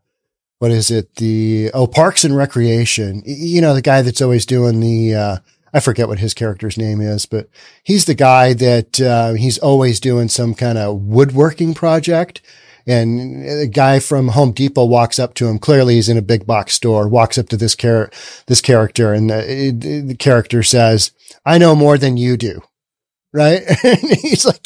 what 0.58 0.70
is 0.70 0.90
it? 0.90 1.14
The, 1.16 1.70
oh, 1.74 1.86
Parks 1.86 2.24
and 2.24 2.36
Recreation, 2.36 3.22
you 3.24 3.60
know, 3.60 3.74
the 3.74 3.82
guy 3.82 4.02
that's 4.02 4.22
always 4.22 4.46
doing 4.46 4.80
the, 4.80 5.14
uh, 5.14 5.36
I 5.74 5.80
forget 5.80 6.08
what 6.08 6.18
his 6.18 6.34
character's 6.34 6.78
name 6.78 7.00
is, 7.00 7.26
but 7.26 7.48
he's 7.82 8.06
the 8.06 8.14
guy 8.14 8.54
that, 8.54 9.00
uh, 9.00 9.34
he's 9.34 9.58
always 9.58 10.00
doing 10.00 10.28
some 10.28 10.54
kind 10.54 10.78
of 10.78 11.02
woodworking 11.02 11.74
project. 11.74 12.40
And 12.88 13.44
a 13.44 13.66
guy 13.66 13.98
from 13.98 14.28
Home 14.28 14.52
Depot 14.52 14.84
walks 14.84 15.18
up 15.18 15.34
to 15.34 15.48
him. 15.48 15.58
Clearly 15.58 15.96
he's 15.96 16.08
in 16.08 16.16
a 16.16 16.22
big 16.22 16.46
box 16.46 16.74
store, 16.74 17.08
walks 17.08 17.36
up 17.36 17.48
to 17.48 17.56
this 17.56 17.74
char- 17.74 18.10
this 18.46 18.60
character 18.60 19.12
and 19.12 19.28
the, 19.28 20.02
the 20.06 20.14
character 20.14 20.62
says, 20.62 21.10
I 21.44 21.58
know 21.58 21.74
more 21.74 21.98
than 21.98 22.16
you 22.16 22.36
do. 22.36 22.62
Right? 23.36 23.62
And 23.84 24.18
he's 24.18 24.44
like 24.44 24.62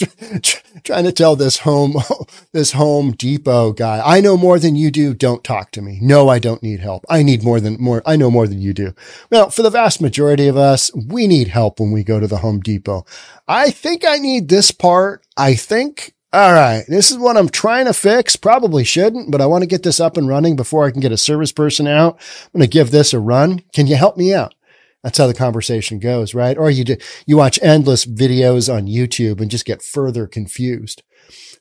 trying 0.84 1.04
to 1.04 1.12
tell 1.12 1.36
this 1.36 1.58
home, 1.58 1.96
this 2.52 2.72
Home 2.72 3.12
Depot 3.12 3.72
guy, 3.72 4.00
I 4.04 4.20
know 4.20 4.36
more 4.36 4.58
than 4.58 4.76
you 4.76 4.90
do. 4.90 5.12
Don't 5.12 5.44
talk 5.44 5.72
to 5.72 5.82
me. 5.82 5.98
No, 6.00 6.28
I 6.28 6.38
don't 6.38 6.62
need 6.62 6.80
help. 6.80 7.04
I 7.08 7.22
need 7.22 7.42
more 7.42 7.60
than 7.60 7.76
more. 7.80 8.02
I 8.06 8.16
know 8.16 8.30
more 8.30 8.46
than 8.46 8.60
you 8.60 8.72
do. 8.72 8.94
Well, 9.30 9.50
for 9.50 9.62
the 9.62 9.70
vast 9.70 10.00
majority 10.00 10.46
of 10.46 10.56
us, 10.56 10.94
we 10.94 11.26
need 11.26 11.48
help 11.48 11.80
when 11.80 11.90
we 11.90 12.04
go 12.04 12.20
to 12.20 12.26
the 12.26 12.38
Home 12.38 12.60
Depot. 12.60 13.04
I 13.46 13.70
think 13.70 14.04
I 14.06 14.16
need 14.16 14.48
this 14.48 14.70
part. 14.70 15.26
I 15.36 15.54
think 15.54 16.14
all 16.32 16.52
right. 16.52 16.84
This 16.86 17.10
is 17.10 17.18
what 17.18 17.36
I'm 17.36 17.48
trying 17.48 17.86
to 17.86 17.92
fix. 17.92 18.36
Probably 18.36 18.84
shouldn't, 18.84 19.32
but 19.32 19.40
I 19.40 19.46
want 19.46 19.62
to 19.62 19.68
get 19.68 19.82
this 19.82 19.98
up 19.98 20.16
and 20.16 20.28
running 20.28 20.54
before 20.54 20.86
I 20.86 20.92
can 20.92 21.00
get 21.00 21.10
a 21.10 21.16
service 21.16 21.50
person 21.50 21.88
out. 21.88 22.20
I'm 22.44 22.60
going 22.60 22.70
to 22.70 22.72
give 22.72 22.92
this 22.92 23.12
a 23.12 23.18
run. 23.18 23.64
Can 23.72 23.88
you 23.88 23.96
help 23.96 24.16
me 24.16 24.32
out? 24.32 24.54
That's 25.02 25.18
how 25.18 25.26
the 25.26 25.34
conversation 25.34 25.98
goes, 25.98 26.34
right? 26.34 26.58
Or 26.58 26.70
you 26.70 26.84
do, 26.84 26.96
you 27.26 27.36
watch 27.36 27.58
endless 27.62 28.04
videos 28.04 28.72
on 28.72 28.86
YouTube 28.86 29.40
and 29.40 29.50
just 29.50 29.64
get 29.64 29.82
further 29.82 30.26
confused. 30.26 31.02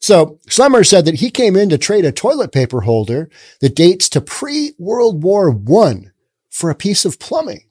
So 0.01 0.39
Schlemmer 0.48 0.88
said 0.88 1.05
that 1.05 1.15
he 1.15 1.29
came 1.29 1.55
in 1.55 1.69
to 1.69 1.77
trade 1.77 2.05
a 2.05 2.12
toilet 2.12 2.51
paper 2.51 2.81
holder 2.81 3.29
that 3.62 3.75
dates 3.75 4.10
to 4.10 4.22
pre 4.22 4.74
World 4.77 5.24
War 5.24 5.50
One 5.50 6.12
for 6.50 6.69
a 6.69 6.75
piece 6.75 7.05
of 7.05 7.19
plumbing. 7.19 7.65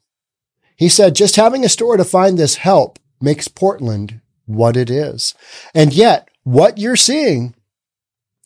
He 0.75 0.89
said 0.89 1.15
just 1.15 1.35
having 1.35 1.65
a 1.65 1.69
store 1.69 1.97
to 1.97 2.05
find 2.05 2.37
this 2.37 2.55
help 2.55 2.99
makes 3.21 3.47
Portland 3.47 4.21
what 4.45 4.77
it 4.77 4.89
is. 4.89 5.35
And 5.75 5.93
yet 5.93 6.29
what 6.43 6.77
you're 6.77 6.95
seeing 6.95 7.53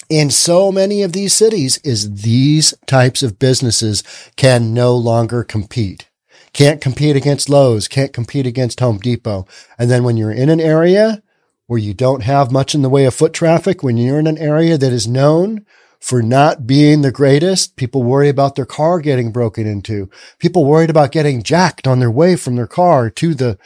in 0.09 0.29
so 0.29 0.71
many 0.71 1.03
of 1.03 1.13
these 1.13 1.33
cities 1.33 1.77
is 1.83 2.21
these 2.23 2.73
types 2.85 3.23
of 3.23 3.39
businesses 3.39 4.03
can 4.35 4.73
no 4.73 4.95
longer 4.95 5.43
compete. 5.43 6.09
Can't 6.53 6.81
compete 6.81 7.15
against 7.15 7.49
Lowe's, 7.49 7.87
can't 7.87 8.13
compete 8.13 8.45
against 8.45 8.79
Home 8.79 8.99
Depot. 8.99 9.47
And 9.77 9.89
then 9.89 10.03
when 10.03 10.17
you're 10.17 10.31
in 10.31 10.49
an 10.49 10.59
area 10.59 11.23
where 11.65 11.79
you 11.79 11.93
don't 11.93 12.21
have 12.21 12.51
much 12.51 12.75
in 12.75 12.83
the 12.83 12.89
way 12.89 13.05
of 13.05 13.15
foot 13.15 13.33
traffic, 13.33 13.81
when 13.81 13.97
you're 13.97 14.19
in 14.19 14.27
an 14.27 14.37
area 14.37 14.77
that 14.77 14.93
is 14.93 15.07
known 15.07 15.65
for 15.99 16.21
not 16.21 16.67
being 16.67 17.01
the 17.01 17.11
greatest, 17.11 17.75
people 17.75 18.03
worry 18.03 18.29
about 18.29 18.55
their 18.55 18.65
car 18.65 18.99
getting 18.99 19.31
broken 19.31 19.65
into. 19.65 20.09
People 20.37 20.65
worried 20.65 20.89
about 20.89 21.11
getting 21.11 21.41
jacked 21.41 21.87
on 21.87 21.99
their 21.99 22.11
way 22.11 22.35
from 22.35 22.55
their 22.55 22.67
car 22.67 23.09
to 23.09 23.33
the, 23.33 23.57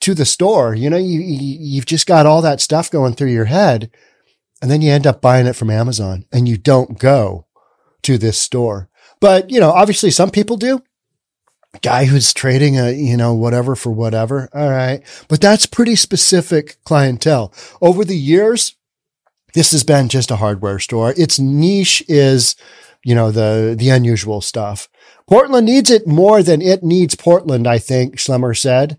to 0.00 0.12
the 0.12 0.24
store. 0.26 0.74
You 0.74 0.90
know, 0.90 0.98
you, 0.98 1.20
you've 1.20 1.86
just 1.86 2.06
got 2.06 2.26
all 2.26 2.42
that 2.42 2.60
stuff 2.60 2.90
going 2.90 3.14
through 3.14 3.30
your 3.30 3.44
head 3.46 3.90
and 4.60 4.70
then 4.70 4.82
you 4.82 4.90
end 4.90 5.06
up 5.06 5.22
buying 5.22 5.46
it 5.46 5.56
from 5.56 5.70
Amazon 5.70 6.26
and 6.32 6.48
you 6.48 6.58
don't 6.58 6.98
go 6.98 7.46
to 8.02 8.18
this 8.18 8.38
store. 8.38 8.88
But, 9.20 9.50
you 9.50 9.60
know, 9.60 9.70
obviously 9.70 10.10
some 10.10 10.30
people 10.30 10.56
do 10.56 10.82
guy 11.82 12.04
who's 12.06 12.32
trading 12.32 12.78
a, 12.78 12.90
you 12.90 13.16
know, 13.16 13.34
whatever 13.34 13.74
for 13.76 13.90
whatever. 13.90 14.48
All 14.52 14.70
right. 14.70 15.02
But 15.28 15.40
that's 15.40 15.66
pretty 15.66 15.96
specific 15.96 16.76
clientele. 16.84 17.52
Over 17.80 18.04
the 18.04 18.16
years, 18.16 18.76
this 19.54 19.72
has 19.72 19.84
been 19.84 20.08
just 20.08 20.30
a 20.30 20.36
hardware 20.36 20.78
store. 20.78 21.14
Its 21.16 21.38
niche 21.38 22.02
is, 22.08 22.56
you 23.04 23.14
know, 23.14 23.30
the, 23.30 23.74
the 23.78 23.90
unusual 23.90 24.40
stuff. 24.40 24.88
Portland 25.28 25.66
needs 25.66 25.90
it 25.90 26.06
more 26.06 26.42
than 26.42 26.60
it 26.60 26.82
needs 26.82 27.14
Portland, 27.14 27.66
I 27.66 27.78
think, 27.78 28.16
Schlemmer 28.16 28.56
said. 28.56 28.98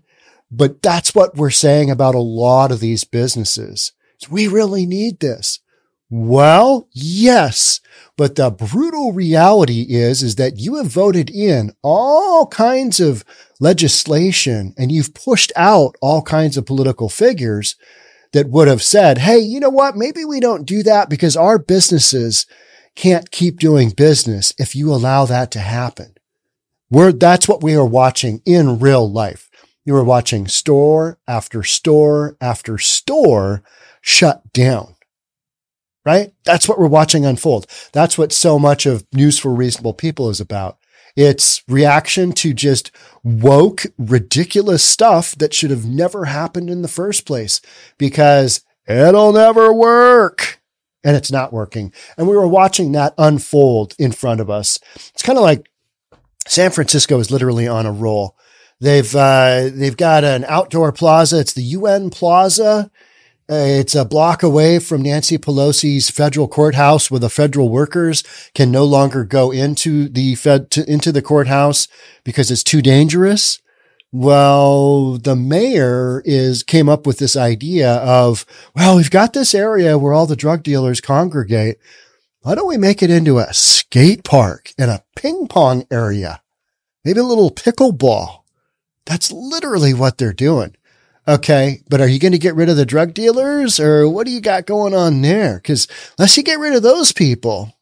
But 0.50 0.82
that's 0.82 1.14
what 1.14 1.36
we're 1.36 1.50
saying 1.50 1.90
about 1.90 2.14
a 2.14 2.20
lot 2.20 2.70
of 2.70 2.80
these 2.80 3.04
businesses. 3.04 3.92
We 4.30 4.48
really 4.48 4.86
need 4.86 5.20
this. 5.20 5.60
Well, 6.08 6.88
yes, 6.92 7.80
but 8.16 8.36
the 8.36 8.50
brutal 8.50 9.12
reality 9.12 9.86
is, 9.88 10.22
is 10.22 10.36
that 10.36 10.58
you 10.58 10.76
have 10.76 10.86
voted 10.86 11.30
in 11.30 11.72
all 11.82 12.46
kinds 12.46 13.00
of 13.00 13.24
legislation 13.58 14.72
and 14.78 14.92
you've 14.92 15.14
pushed 15.14 15.50
out 15.56 15.96
all 16.00 16.22
kinds 16.22 16.56
of 16.56 16.64
political 16.64 17.08
figures 17.08 17.74
that 18.32 18.48
would 18.48 18.68
have 18.68 18.82
said, 18.82 19.18
Hey, 19.18 19.38
you 19.38 19.58
know 19.58 19.70
what? 19.70 19.96
Maybe 19.96 20.24
we 20.24 20.38
don't 20.38 20.64
do 20.64 20.84
that 20.84 21.10
because 21.10 21.36
our 21.36 21.58
businesses 21.58 22.46
can't 22.94 23.30
keep 23.32 23.58
doing 23.58 23.90
business 23.90 24.54
if 24.58 24.76
you 24.76 24.92
allow 24.92 25.24
that 25.26 25.50
to 25.52 25.58
happen. 25.58 26.14
We're, 26.88 27.12
that's 27.12 27.48
what 27.48 27.64
we 27.64 27.74
are 27.74 27.84
watching 27.84 28.42
in 28.46 28.78
real 28.78 29.10
life. 29.10 29.50
You 29.84 29.96
are 29.96 30.04
watching 30.04 30.46
store 30.46 31.18
after 31.26 31.64
store 31.64 32.36
after 32.40 32.78
store 32.78 33.64
shut 34.00 34.52
down 34.52 34.95
right? 36.06 36.32
That's 36.44 36.68
what 36.68 36.78
we're 36.78 36.86
watching 36.86 37.26
unfold. 37.26 37.66
That's 37.92 38.16
what 38.16 38.32
so 38.32 38.58
much 38.58 38.86
of 38.86 39.04
News 39.12 39.38
for 39.38 39.52
Reasonable 39.52 39.92
People 39.92 40.30
is 40.30 40.40
about. 40.40 40.78
It's 41.16 41.62
reaction 41.66 42.32
to 42.32 42.54
just 42.54 42.92
woke, 43.24 43.82
ridiculous 43.98 44.84
stuff 44.84 45.34
that 45.36 45.52
should 45.52 45.70
have 45.70 45.84
never 45.84 46.26
happened 46.26 46.70
in 46.70 46.82
the 46.82 46.88
first 46.88 47.26
place 47.26 47.60
because 47.98 48.62
it'll 48.86 49.32
never 49.32 49.72
work. 49.72 50.60
And 51.02 51.16
it's 51.16 51.32
not 51.32 51.52
working. 51.52 51.92
And 52.16 52.28
we 52.28 52.36
were 52.36 52.48
watching 52.48 52.92
that 52.92 53.14
unfold 53.16 53.94
in 53.98 54.12
front 54.12 54.40
of 54.40 54.50
us. 54.50 54.78
It's 54.94 55.22
kind 55.22 55.38
of 55.38 55.42
like 55.42 55.68
San 56.46 56.70
Francisco 56.70 57.18
is 57.18 57.30
literally 57.30 57.66
on 57.66 57.86
a 57.86 57.92
roll. 57.92 58.36
They've, 58.80 59.14
uh, 59.14 59.70
they've 59.72 59.96
got 59.96 60.24
an 60.24 60.44
outdoor 60.44 60.92
plaza. 60.92 61.40
It's 61.40 61.54
the 61.54 61.62
UN 61.62 62.10
Plaza 62.10 62.90
Uh, 63.48 63.54
it's 63.54 63.94
a 63.94 64.04
block 64.04 64.42
away 64.42 64.80
from 64.80 65.02
Nancy 65.02 65.38
Pelosi's 65.38 66.10
federal 66.10 66.48
courthouse 66.48 67.12
where 67.12 67.20
the 67.20 67.30
federal 67.30 67.68
workers 67.68 68.24
can 68.54 68.72
no 68.72 68.84
longer 68.84 69.24
go 69.24 69.52
into 69.52 70.08
the 70.08 70.34
fed 70.34 70.68
to, 70.72 70.90
into 70.90 71.12
the 71.12 71.22
courthouse 71.22 71.86
because 72.24 72.50
it's 72.50 72.64
too 72.64 72.82
dangerous. 72.82 73.60
Well, 74.10 75.18
the 75.18 75.36
mayor 75.36 76.22
is 76.24 76.64
came 76.64 76.88
up 76.88 77.06
with 77.06 77.18
this 77.18 77.36
idea 77.36 77.96
of, 77.96 78.44
well, 78.74 78.96
we've 78.96 79.10
got 79.10 79.32
this 79.32 79.54
area 79.54 79.96
where 79.96 80.12
all 80.12 80.26
the 80.26 80.34
drug 80.34 80.64
dealers 80.64 81.00
congregate. 81.00 81.78
Why 82.40 82.56
don't 82.56 82.68
we 82.68 82.76
make 82.76 83.00
it 83.00 83.10
into 83.10 83.38
a 83.38 83.54
skate 83.54 84.24
park 84.24 84.72
and 84.76 84.90
a 84.90 85.04
ping 85.14 85.46
pong 85.46 85.86
area? 85.88 86.42
Maybe 87.04 87.20
a 87.20 87.24
little 87.24 87.52
pickleball. 87.52 88.42
That's 89.04 89.30
literally 89.30 89.94
what 89.94 90.18
they're 90.18 90.32
doing. 90.32 90.74
Okay. 91.28 91.82
But 91.88 92.00
are 92.00 92.08
you 92.08 92.18
going 92.18 92.32
to 92.32 92.38
get 92.38 92.54
rid 92.54 92.68
of 92.68 92.76
the 92.76 92.86
drug 92.86 93.12
dealers 93.12 93.80
or 93.80 94.08
what 94.08 94.26
do 94.26 94.32
you 94.32 94.40
got 94.40 94.66
going 94.66 94.94
on 94.94 95.22
there? 95.22 95.60
Cause 95.60 95.88
unless 96.18 96.36
you 96.36 96.42
get 96.42 96.60
rid 96.60 96.74
of 96.74 96.82
those 96.82 97.12
people, 97.12 97.74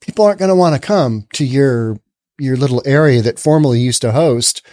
people 0.00 0.24
aren't 0.24 0.40
going 0.40 0.48
to 0.48 0.56
want 0.56 0.80
to 0.80 0.84
come 0.86 1.26
to 1.34 1.44
your, 1.44 2.00
your 2.38 2.56
little 2.56 2.82
area 2.84 3.22
that 3.22 3.38
formerly 3.38 3.80
used 3.80 4.02
to 4.02 4.12
host 4.12 4.66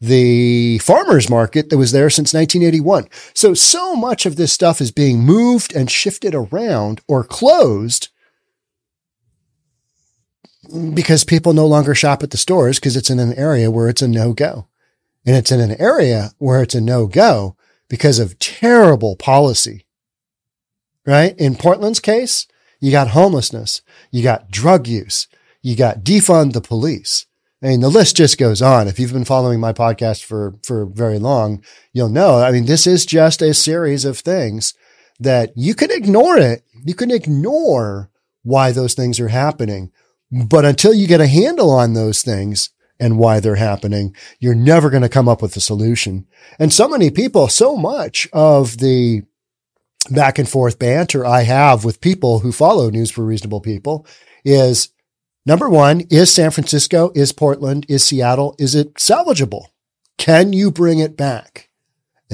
the 0.00 0.78
farmers 0.78 1.30
market 1.30 1.70
that 1.70 1.78
was 1.78 1.92
there 1.92 2.10
since 2.10 2.34
1981. 2.34 3.08
So, 3.32 3.54
so 3.54 3.96
much 3.96 4.26
of 4.26 4.36
this 4.36 4.52
stuff 4.52 4.80
is 4.80 4.90
being 4.92 5.20
moved 5.20 5.74
and 5.74 5.90
shifted 5.90 6.34
around 6.34 7.00
or 7.08 7.24
closed 7.24 8.08
because 10.94 11.24
people 11.24 11.52
no 11.52 11.66
longer 11.66 11.94
shop 11.94 12.22
at 12.22 12.30
the 12.30 12.36
stores 12.36 12.78
because 12.78 12.96
it's 12.96 13.10
in 13.10 13.18
an 13.18 13.34
area 13.34 13.70
where 13.70 13.88
it's 13.88 14.02
a 14.02 14.08
no 14.08 14.32
go 14.32 14.66
and 15.26 15.36
it's 15.36 15.52
in 15.52 15.60
an 15.60 15.80
area 15.80 16.30
where 16.38 16.62
it's 16.62 16.74
a 16.74 16.80
no 16.80 17.06
go 17.06 17.56
because 17.88 18.18
of 18.18 18.38
terrible 18.38 19.16
policy. 19.16 19.86
Right? 21.06 21.38
In 21.38 21.56
Portland's 21.56 22.00
case, 22.00 22.46
you 22.80 22.90
got 22.90 23.08
homelessness, 23.08 23.82
you 24.10 24.22
got 24.22 24.50
drug 24.50 24.86
use, 24.86 25.28
you 25.62 25.76
got 25.76 26.04
defund 26.04 26.52
the 26.52 26.60
police. 26.60 27.26
I 27.62 27.68
mean, 27.68 27.80
the 27.80 27.88
list 27.88 28.16
just 28.16 28.36
goes 28.36 28.60
on. 28.60 28.88
If 28.88 28.98
you've 28.98 29.12
been 29.14 29.24
following 29.24 29.58
my 29.58 29.72
podcast 29.72 30.22
for, 30.22 30.54
for 30.62 30.84
very 30.84 31.18
long, 31.18 31.64
you'll 31.94 32.10
know. 32.10 32.40
I 32.40 32.50
mean, 32.50 32.66
this 32.66 32.86
is 32.86 33.06
just 33.06 33.40
a 33.40 33.54
series 33.54 34.04
of 34.04 34.18
things 34.18 34.74
that 35.18 35.52
you 35.56 35.74
can 35.74 35.90
ignore 35.90 36.36
it. 36.36 36.62
You 36.84 36.94
can 36.94 37.10
ignore 37.10 38.10
why 38.42 38.72
those 38.72 38.92
things 38.92 39.18
are 39.18 39.28
happening. 39.28 39.92
But 40.30 40.66
until 40.66 40.92
you 40.92 41.06
get 41.06 41.22
a 41.22 41.26
handle 41.26 41.70
on 41.70 41.94
those 41.94 42.22
things, 42.22 42.68
and 43.00 43.18
why 43.18 43.40
they're 43.40 43.56
happening, 43.56 44.14
you're 44.38 44.54
never 44.54 44.90
going 44.90 45.02
to 45.02 45.08
come 45.08 45.28
up 45.28 45.42
with 45.42 45.56
a 45.56 45.60
solution. 45.60 46.26
And 46.58 46.72
so 46.72 46.88
many 46.88 47.10
people, 47.10 47.48
so 47.48 47.76
much 47.76 48.28
of 48.32 48.78
the 48.78 49.22
back 50.10 50.38
and 50.38 50.48
forth 50.48 50.78
banter 50.78 51.24
I 51.24 51.42
have 51.42 51.84
with 51.84 52.00
people 52.00 52.40
who 52.40 52.52
follow 52.52 52.90
News 52.90 53.10
for 53.10 53.24
Reasonable 53.24 53.60
People 53.60 54.06
is 54.44 54.90
number 55.46 55.68
one, 55.68 56.02
is 56.10 56.32
San 56.32 56.50
Francisco, 56.50 57.10
is 57.14 57.32
Portland, 57.32 57.86
is 57.88 58.04
Seattle, 58.04 58.54
is 58.58 58.74
it 58.74 58.94
salvageable? 58.94 59.66
Can 60.18 60.52
you 60.52 60.70
bring 60.70 60.98
it 60.98 61.16
back? 61.16 61.70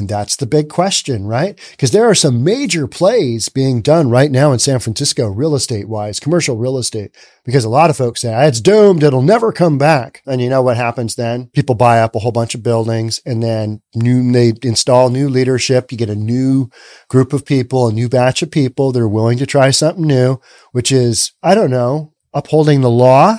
And 0.00 0.09
that's 0.09 0.37
the 0.37 0.47
big 0.47 0.71
question, 0.71 1.26
right? 1.26 1.61
Because 1.73 1.90
there 1.90 2.09
are 2.09 2.14
some 2.14 2.42
major 2.42 2.88
plays 2.88 3.50
being 3.50 3.83
done 3.83 4.09
right 4.09 4.30
now 4.30 4.50
in 4.50 4.59
San 4.59 4.78
Francisco, 4.78 5.28
real 5.28 5.54
estate 5.54 5.90
wise, 5.90 6.19
commercial 6.19 6.57
real 6.57 6.78
estate, 6.78 7.14
because 7.45 7.66
a 7.66 7.69
lot 7.69 7.90
of 7.90 7.99
folks 7.99 8.23
say 8.23 8.49
it's 8.49 8.62
doomed. 8.62 9.02
It'll 9.02 9.21
never 9.21 9.52
come 9.52 9.76
back. 9.76 10.23
And 10.25 10.40
you 10.40 10.49
know 10.49 10.62
what 10.62 10.78
happens 10.78 11.16
then? 11.16 11.49
People 11.49 11.75
buy 11.75 12.00
up 12.00 12.14
a 12.14 12.21
whole 12.21 12.33
bunch 12.33 12.54
of 12.54 12.62
buildings 12.62 13.21
and 13.26 13.42
then 13.42 13.83
new, 13.95 14.33
they 14.33 14.54
install 14.62 15.11
new 15.11 15.28
leadership. 15.28 15.92
You 15.92 15.99
get 15.99 16.09
a 16.09 16.14
new 16.14 16.71
group 17.09 17.35
of 17.35 17.45
people, 17.45 17.87
a 17.87 17.92
new 17.92 18.09
batch 18.09 18.40
of 18.40 18.50
people. 18.50 18.92
They're 18.92 19.07
willing 19.07 19.37
to 19.37 19.45
try 19.45 19.71
something 19.71 20.07
new, 20.07 20.40
which 20.73 20.90
is, 20.90 21.33
I 21.42 21.54
don't 21.54 21.71
know, 21.71 22.14
upholding 22.33 22.80
the 22.80 22.88
law. 22.88 23.37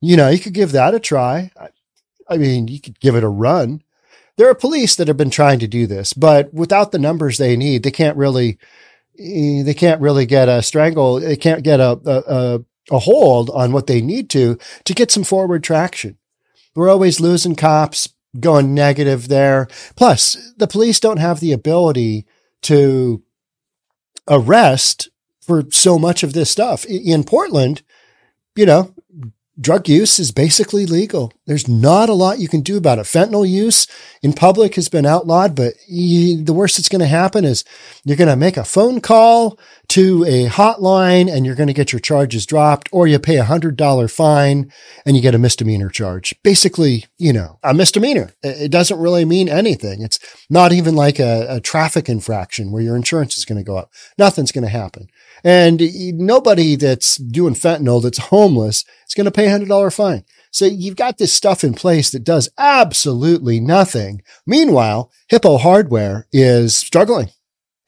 You 0.00 0.16
know, 0.16 0.30
you 0.30 0.38
could 0.38 0.54
give 0.54 0.72
that 0.72 0.94
a 0.94 0.98
try. 0.98 1.50
I 2.26 2.38
mean, 2.38 2.68
you 2.68 2.80
could 2.80 2.98
give 3.00 3.16
it 3.16 3.22
a 3.22 3.28
run 3.28 3.82
There 4.42 4.50
are 4.50 4.56
police 4.56 4.96
that 4.96 5.06
have 5.06 5.16
been 5.16 5.30
trying 5.30 5.60
to 5.60 5.68
do 5.68 5.86
this, 5.86 6.12
but 6.12 6.52
without 6.52 6.90
the 6.90 6.98
numbers 6.98 7.38
they 7.38 7.56
need, 7.56 7.84
they 7.84 7.92
can't 7.92 8.16
really, 8.16 8.58
eh, 9.16 9.62
they 9.62 9.72
can't 9.72 10.00
really 10.00 10.26
get 10.26 10.48
a 10.48 10.62
strangle. 10.62 11.20
They 11.20 11.36
can't 11.36 11.62
get 11.62 11.78
a, 11.78 11.92
a, 12.04 12.60
a 12.90 12.98
hold 12.98 13.50
on 13.50 13.70
what 13.70 13.86
they 13.86 14.00
need 14.00 14.28
to, 14.30 14.58
to 14.84 14.94
get 14.94 15.12
some 15.12 15.22
forward 15.22 15.62
traction. 15.62 16.18
We're 16.74 16.90
always 16.90 17.20
losing 17.20 17.54
cops, 17.54 18.08
going 18.40 18.74
negative 18.74 19.28
there. 19.28 19.68
Plus, 19.94 20.52
the 20.56 20.66
police 20.66 20.98
don't 20.98 21.18
have 21.18 21.38
the 21.38 21.52
ability 21.52 22.26
to 22.62 23.22
arrest 24.26 25.08
for 25.40 25.62
so 25.70 26.00
much 26.00 26.24
of 26.24 26.32
this 26.32 26.50
stuff. 26.50 26.84
In 26.86 27.22
Portland, 27.22 27.82
you 28.56 28.66
know, 28.66 28.92
drug 29.60 29.88
use 29.88 30.18
is 30.18 30.32
basically 30.32 30.86
legal. 30.86 31.32
There's 31.46 31.68
not 31.68 32.08
a 32.08 32.14
lot 32.14 32.38
you 32.38 32.48
can 32.48 32.62
do 32.62 32.76
about 32.76 32.98
it. 32.98 33.02
Fentanyl 33.02 33.48
use 33.48 33.86
in 34.22 34.32
public 34.32 34.76
has 34.76 34.88
been 34.88 35.04
outlawed, 35.04 35.54
but 35.54 35.74
you, 35.86 36.42
the 36.42 36.52
worst 36.52 36.76
that's 36.76 36.88
going 36.88 37.00
to 37.00 37.06
happen 37.06 37.44
is 37.44 37.64
you're 38.04 38.16
going 38.16 38.28
to 38.28 38.36
make 38.36 38.56
a 38.56 38.64
phone 38.64 39.00
call 39.00 39.58
to 39.88 40.24
a 40.24 40.46
hotline 40.46 41.30
and 41.30 41.44
you're 41.44 41.54
going 41.54 41.66
to 41.66 41.74
get 41.74 41.92
your 41.92 42.00
charges 42.00 42.46
dropped 42.46 42.88
or 42.92 43.06
you 43.06 43.18
pay 43.18 43.36
a 43.36 43.44
hundred 43.44 43.76
dollar 43.76 44.08
fine 44.08 44.72
and 45.04 45.16
you 45.16 45.22
get 45.22 45.34
a 45.34 45.38
misdemeanor 45.38 45.90
charge. 45.90 46.34
Basically, 46.42 47.04
you 47.18 47.32
know, 47.32 47.58
a 47.62 47.74
misdemeanor. 47.74 48.32
It 48.42 48.70
doesn't 48.70 48.98
really 48.98 49.24
mean 49.24 49.48
anything. 49.48 50.02
It's 50.02 50.18
not 50.48 50.72
even 50.72 50.94
like 50.94 51.18
a, 51.18 51.46
a 51.56 51.60
traffic 51.60 52.08
infraction 52.08 52.72
where 52.72 52.82
your 52.82 52.96
insurance 52.96 53.36
is 53.36 53.44
going 53.44 53.58
to 53.58 53.64
go 53.64 53.76
up. 53.76 53.90
Nothing's 54.16 54.52
going 54.52 54.64
to 54.64 54.70
happen. 54.70 55.08
And 55.44 55.80
nobody 56.18 56.76
that's 56.76 57.16
doing 57.16 57.54
fentanyl 57.54 58.02
that's 58.02 58.18
homeless 58.18 58.84
is 59.08 59.14
going 59.14 59.24
to 59.24 59.30
pay 59.30 59.46
a 59.46 59.50
hundred 59.50 59.68
dollar 59.68 59.90
fine. 59.90 60.24
So 60.50 60.66
you've 60.66 60.96
got 60.96 61.18
this 61.18 61.32
stuff 61.32 61.64
in 61.64 61.72
place 61.74 62.10
that 62.10 62.24
does 62.24 62.50
absolutely 62.58 63.58
nothing. 63.58 64.22
Meanwhile, 64.46 65.10
Hippo 65.28 65.56
Hardware 65.56 66.26
is 66.30 66.76
struggling 66.76 67.30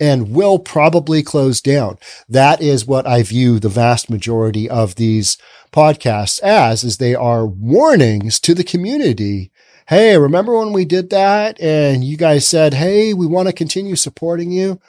and 0.00 0.34
will 0.34 0.58
probably 0.58 1.22
close 1.22 1.60
down. 1.60 1.98
That 2.28 2.60
is 2.60 2.86
what 2.86 3.06
I 3.06 3.22
view 3.22 3.58
the 3.58 3.68
vast 3.68 4.10
majority 4.10 4.68
of 4.68 4.96
these 4.96 5.36
podcasts 5.72 6.40
as, 6.40 6.84
is 6.84 6.96
they 6.96 7.14
are 7.14 7.46
warnings 7.46 8.40
to 8.40 8.54
the 8.54 8.64
community. 8.64 9.50
Hey, 9.88 10.16
remember 10.16 10.58
when 10.58 10.72
we 10.72 10.84
did 10.84 11.10
that 11.10 11.60
and 11.60 12.02
you 12.02 12.16
guys 12.16 12.46
said, 12.46 12.74
Hey, 12.74 13.12
we 13.12 13.26
want 13.26 13.48
to 13.48 13.54
continue 13.54 13.96
supporting 13.96 14.50
you. 14.50 14.80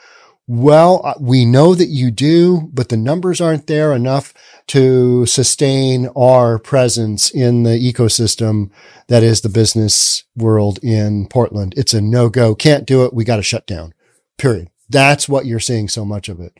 Well, 0.48 1.00
uh, 1.04 1.14
we 1.20 1.44
know 1.44 1.74
that 1.74 1.88
you 1.88 2.12
do, 2.12 2.70
but 2.72 2.88
the 2.88 2.96
numbers 2.96 3.40
aren't 3.40 3.66
there 3.66 3.92
enough 3.92 4.32
to 4.68 5.26
sustain 5.26 6.08
our 6.16 6.58
presence 6.60 7.30
in 7.30 7.64
the 7.64 7.70
ecosystem 7.70 8.70
that 9.08 9.24
is 9.24 9.40
the 9.40 9.48
business 9.48 10.22
world 10.36 10.78
in 10.84 11.26
Portland. 11.26 11.74
It's 11.76 11.94
a 11.94 12.00
no 12.00 12.28
go. 12.28 12.54
Can't 12.54 12.86
do 12.86 13.04
it. 13.04 13.12
We 13.12 13.24
got 13.24 13.36
to 13.36 13.42
shut 13.42 13.66
down. 13.66 13.92
Period. 14.38 14.70
That's 14.88 15.28
what 15.28 15.46
you're 15.46 15.58
seeing 15.58 15.88
so 15.88 16.04
much 16.04 16.28
of 16.28 16.38
it. 16.38 16.56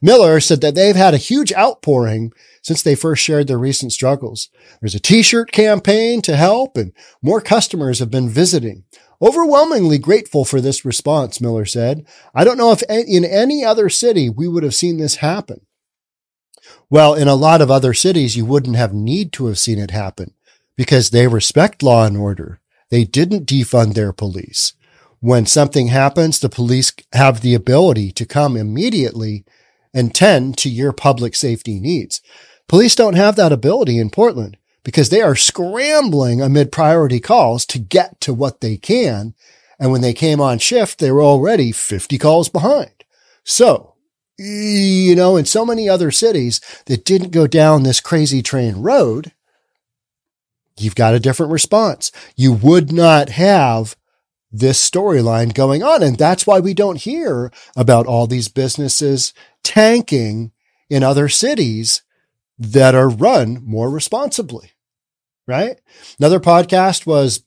Miller 0.00 0.40
said 0.40 0.62
that 0.62 0.74
they've 0.74 0.96
had 0.96 1.12
a 1.12 1.18
huge 1.18 1.52
outpouring 1.52 2.32
since 2.62 2.82
they 2.82 2.94
first 2.94 3.22
shared 3.22 3.48
their 3.48 3.58
recent 3.58 3.92
struggles. 3.92 4.48
There's 4.80 4.94
a 4.94 5.00
t-shirt 5.00 5.52
campaign 5.52 6.22
to 6.22 6.36
help 6.36 6.78
and 6.78 6.92
more 7.20 7.42
customers 7.42 7.98
have 7.98 8.10
been 8.10 8.30
visiting. 8.30 8.84
Overwhelmingly 9.20 9.98
grateful 9.98 10.44
for 10.44 10.60
this 10.60 10.84
response, 10.84 11.40
Miller 11.40 11.64
said. 11.64 12.06
I 12.34 12.44
don't 12.44 12.58
know 12.58 12.72
if 12.72 12.82
in 12.82 13.24
any 13.24 13.64
other 13.64 13.88
city 13.88 14.28
we 14.28 14.46
would 14.46 14.62
have 14.62 14.74
seen 14.74 14.98
this 14.98 15.16
happen. 15.16 15.62
Well, 16.90 17.14
in 17.14 17.28
a 17.28 17.34
lot 17.34 17.60
of 17.60 17.70
other 17.70 17.94
cities, 17.94 18.36
you 18.36 18.44
wouldn't 18.44 18.76
have 18.76 18.92
need 18.92 19.32
to 19.34 19.46
have 19.46 19.58
seen 19.58 19.78
it 19.78 19.90
happen 19.90 20.34
because 20.76 21.10
they 21.10 21.26
respect 21.26 21.82
law 21.82 22.04
and 22.04 22.16
order. 22.16 22.60
They 22.90 23.04
didn't 23.04 23.46
defund 23.46 23.94
their 23.94 24.12
police. 24.12 24.74
When 25.20 25.46
something 25.46 25.88
happens, 25.88 26.38
the 26.38 26.48
police 26.48 26.92
have 27.12 27.40
the 27.40 27.54
ability 27.54 28.12
to 28.12 28.26
come 28.26 28.56
immediately 28.56 29.44
and 29.94 30.14
tend 30.14 30.58
to 30.58 30.68
your 30.68 30.92
public 30.92 31.34
safety 31.34 31.80
needs. 31.80 32.20
Police 32.68 32.94
don't 32.94 33.14
have 33.14 33.34
that 33.36 33.52
ability 33.52 33.98
in 33.98 34.10
Portland 34.10 34.58
because 34.86 35.08
they 35.08 35.20
are 35.20 35.34
scrambling 35.34 36.40
amid 36.40 36.70
priority 36.70 37.18
calls 37.18 37.66
to 37.66 37.76
get 37.76 38.20
to 38.20 38.32
what 38.32 38.60
they 38.60 38.76
can. 38.76 39.34
And 39.80 39.90
when 39.90 40.00
they 40.00 40.12
came 40.12 40.40
on 40.40 40.60
shift, 40.60 41.00
they 41.00 41.10
were 41.10 41.24
already 41.24 41.72
50 41.72 42.16
calls 42.18 42.48
behind. 42.48 42.92
So, 43.42 43.96
you 44.38 45.16
know, 45.16 45.36
in 45.36 45.44
so 45.44 45.66
many 45.66 45.88
other 45.88 46.12
cities 46.12 46.60
that 46.84 47.04
didn't 47.04 47.30
go 47.30 47.48
down 47.48 47.82
this 47.82 48.00
crazy 48.00 48.42
train 48.42 48.76
road, 48.76 49.32
you've 50.78 50.94
got 50.94 51.14
a 51.14 51.20
different 51.20 51.50
response. 51.50 52.12
You 52.36 52.52
would 52.52 52.92
not 52.92 53.30
have 53.30 53.96
this 54.52 54.88
storyline 54.88 55.52
going 55.52 55.82
on. 55.82 56.04
And 56.04 56.16
that's 56.16 56.46
why 56.46 56.60
we 56.60 56.74
don't 56.74 57.02
hear 57.02 57.50
about 57.74 58.06
all 58.06 58.28
these 58.28 58.46
businesses 58.46 59.34
tanking 59.64 60.52
in 60.88 61.02
other 61.02 61.28
cities 61.28 62.02
that 62.56 62.94
are 62.94 63.08
run 63.08 63.60
more 63.64 63.90
responsibly 63.90 64.70
right? 65.46 65.78
Another 66.18 66.40
podcast 66.40 67.06
was 67.06 67.44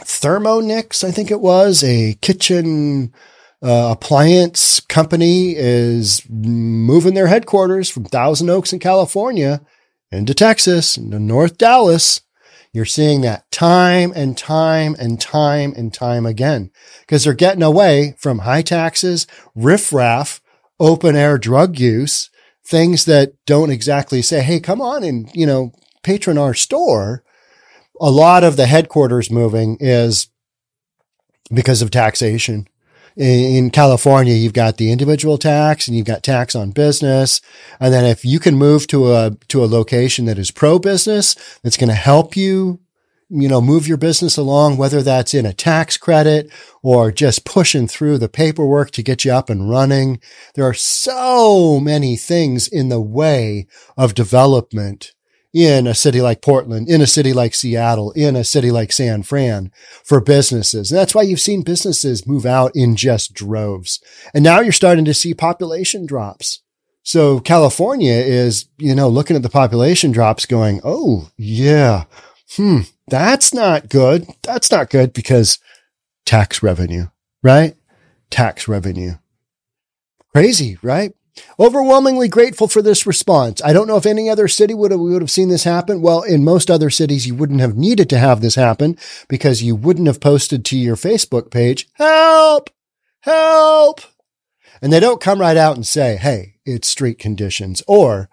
Thermonix, 0.00 1.04
I 1.04 1.10
think 1.10 1.30
it 1.30 1.40
was 1.40 1.84
a 1.84 2.14
kitchen 2.20 3.12
uh, 3.62 3.92
appliance 3.92 4.80
company 4.80 5.54
is 5.56 6.22
moving 6.28 7.14
their 7.14 7.28
headquarters 7.28 7.88
from 7.88 8.04
Thousand 8.04 8.50
Oaks 8.50 8.72
in 8.72 8.78
California 8.78 9.62
into 10.10 10.34
Texas, 10.34 10.98
into 10.98 11.18
North 11.18 11.56
Dallas. 11.56 12.20
You're 12.72 12.84
seeing 12.84 13.20
that 13.20 13.50
time 13.50 14.12
and 14.14 14.36
time 14.36 14.96
and 14.98 15.20
time 15.20 15.72
and 15.76 15.94
time 15.94 16.26
again 16.26 16.72
because 17.00 17.24
they're 17.24 17.32
getting 17.32 17.62
away 17.62 18.16
from 18.18 18.40
high 18.40 18.62
taxes, 18.62 19.26
riffraff, 19.54 20.42
open 20.80 21.14
air 21.16 21.38
drug 21.38 21.78
use, 21.78 22.30
things 22.66 23.04
that 23.04 23.32
don't 23.46 23.70
exactly 23.70 24.22
say, 24.22 24.42
Hey, 24.42 24.58
come 24.60 24.82
on 24.82 25.04
and, 25.04 25.30
you 25.34 25.46
know, 25.46 25.72
patron 26.04 26.38
our 26.38 26.54
store, 26.54 27.24
a 28.00 28.10
lot 28.10 28.44
of 28.44 28.56
the 28.56 28.66
headquarters 28.66 29.30
moving 29.30 29.76
is 29.80 30.28
because 31.52 31.82
of 31.82 31.90
taxation. 31.90 32.68
In 33.16 33.70
California, 33.70 34.34
you've 34.34 34.52
got 34.52 34.76
the 34.76 34.90
individual 34.90 35.38
tax 35.38 35.86
and 35.86 35.96
you've 35.96 36.06
got 36.06 36.24
tax 36.24 36.56
on 36.56 36.72
business. 36.72 37.40
And 37.78 37.94
then 37.94 38.04
if 38.04 38.24
you 38.24 38.40
can 38.40 38.56
move 38.56 38.88
to 38.88 39.12
a, 39.12 39.36
to 39.48 39.62
a 39.62 39.66
location 39.66 40.24
that 40.24 40.38
is 40.38 40.50
pro 40.50 40.80
business, 40.80 41.36
that's 41.62 41.76
going 41.76 41.90
to 41.90 41.94
help 41.94 42.36
you, 42.36 42.80
you 43.28 43.48
know, 43.48 43.60
move 43.60 43.86
your 43.86 43.98
business 43.98 44.36
along, 44.36 44.78
whether 44.78 45.00
that's 45.00 45.32
in 45.32 45.46
a 45.46 45.52
tax 45.52 45.96
credit 45.96 46.50
or 46.82 47.12
just 47.12 47.44
pushing 47.44 47.86
through 47.86 48.18
the 48.18 48.28
paperwork 48.28 48.90
to 48.90 49.02
get 49.02 49.24
you 49.24 49.32
up 49.32 49.48
and 49.48 49.70
running. 49.70 50.20
There 50.56 50.64
are 50.64 50.74
so 50.74 51.78
many 51.78 52.16
things 52.16 52.66
in 52.66 52.88
the 52.88 53.00
way 53.00 53.68
of 53.96 54.14
development 54.14 55.12
in 55.54 55.86
a 55.86 55.94
city 55.94 56.20
like 56.20 56.42
Portland, 56.42 56.88
in 56.88 57.00
a 57.00 57.06
city 57.06 57.32
like 57.32 57.54
Seattle, 57.54 58.10
in 58.12 58.34
a 58.34 58.42
city 58.42 58.72
like 58.72 58.90
San 58.90 59.22
Fran 59.22 59.70
for 60.04 60.20
businesses. 60.20 60.90
And 60.90 60.98
that's 60.98 61.14
why 61.14 61.22
you've 61.22 61.40
seen 61.40 61.62
businesses 61.62 62.26
move 62.26 62.44
out 62.44 62.72
in 62.74 62.96
just 62.96 63.32
droves. 63.32 64.02
And 64.34 64.42
now 64.42 64.60
you're 64.60 64.72
starting 64.72 65.04
to 65.04 65.14
see 65.14 65.32
population 65.32 66.06
drops. 66.06 66.60
So 67.04 67.38
California 67.38 68.14
is, 68.14 68.66
you 68.78 68.96
know, 68.96 69.08
looking 69.08 69.36
at 69.36 69.42
the 69.42 69.48
population 69.48 70.10
drops 70.10 70.44
going, 70.44 70.80
Oh 70.82 71.30
yeah. 71.36 72.04
Hmm. 72.56 72.80
That's 73.06 73.54
not 73.54 73.88
good. 73.88 74.26
That's 74.42 74.70
not 74.70 74.90
good 74.90 75.12
because 75.12 75.58
tax 76.26 76.62
revenue, 76.62 77.08
right? 77.42 77.76
Tax 78.30 78.66
revenue. 78.66 79.18
Crazy, 80.32 80.78
right? 80.82 81.12
Overwhelmingly 81.58 82.28
grateful 82.28 82.68
for 82.68 82.82
this 82.82 83.06
response. 83.06 83.62
I 83.64 83.72
don't 83.72 83.88
know 83.88 83.96
if 83.96 84.06
any 84.06 84.30
other 84.30 84.48
city 84.48 84.74
would 84.74 84.90
have, 84.90 85.00
we 85.00 85.12
would 85.12 85.22
have 85.22 85.30
seen 85.30 85.48
this 85.48 85.64
happen. 85.64 86.00
Well, 86.00 86.22
in 86.22 86.44
most 86.44 86.70
other 86.70 86.90
cities, 86.90 87.26
you 87.26 87.34
wouldn't 87.34 87.60
have 87.60 87.76
needed 87.76 88.08
to 88.10 88.18
have 88.18 88.40
this 88.40 88.54
happen 88.54 88.96
because 89.28 89.62
you 89.62 89.74
wouldn't 89.74 90.06
have 90.06 90.20
posted 90.20 90.64
to 90.66 90.76
your 90.76 90.96
Facebook 90.96 91.50
page, 91.50 91.88
help, 91.94 92.70
help. 93.20 94.00
And 94.80 94.92
they 94.92 95.00
don't 95.00 95.20
come 95.20 95.40
right 95.40 95.56
out 95.56 95.76
and 95.76 95.86
say, 95.86 96.16
Hey, 96.16 96.56
it's 96.64 96.88
street 96.88 97.18
conditions 97.18 97.82
or 97.86 98.28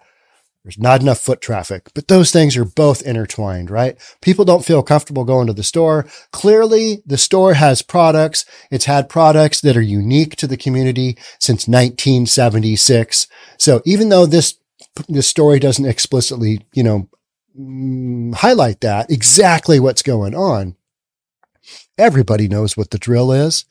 there's 0.64 0.78
not 0.78 1.00
enough 1.00 1.18
foot 1.20 1.40
traffic, 1.40 1.88
but 1.92 2.06
those 2.06 2.30
things 2.30 2.56
are 2.56 2.64
both 2.64 3.02
intertwined, 3.02 3.68
right? 3.68 3.96
People 4.20 4.44
don't 4.44 4.64
feel 4.64 4.82
comfortable 4.82 5.24
going 5.24 5.48
to 5.48 5.52
the 5.52 5.64
store. 5.64 6.06
Clearly, 6.30 7.02
the 7.04 7.18
store 7.18 7.54
has 7.54 7.82
products. 7.82 8.44
It's 8.70 8.84
had 8.84 9.08
products 9.08 9.60
that 9.62 9.76
are 9.76 9.82
unique 9.82 10.36
to 10.36 10.46
the 10.46 10.56
community 10.56 11.18
since 11.40 11.66
1976. 11.66 13.26
So 13.58 13.82
even 13.84 14.08
though 14.08 14.24
this, 14.24 14.58
this 15.08 15.26
story 15.26 15.58
doesn't 15.58 15.84
explicitly, 15.84 16.64
you 16.72 16.84
know, 16.84 17.08
mm, 17.58 18.32
highlight 18.34 18.82
that 18.82 19.10
exactly 19.10 19.80
what's 19.80 20.02
going 20.02 20.34
on, 20.36 20.76
everybody 21.98 22.46
knows 22.46 22.76
what 22.76 22.90
the 22.90 22.98
drill 22.98 23.32
is. 23.32 23.64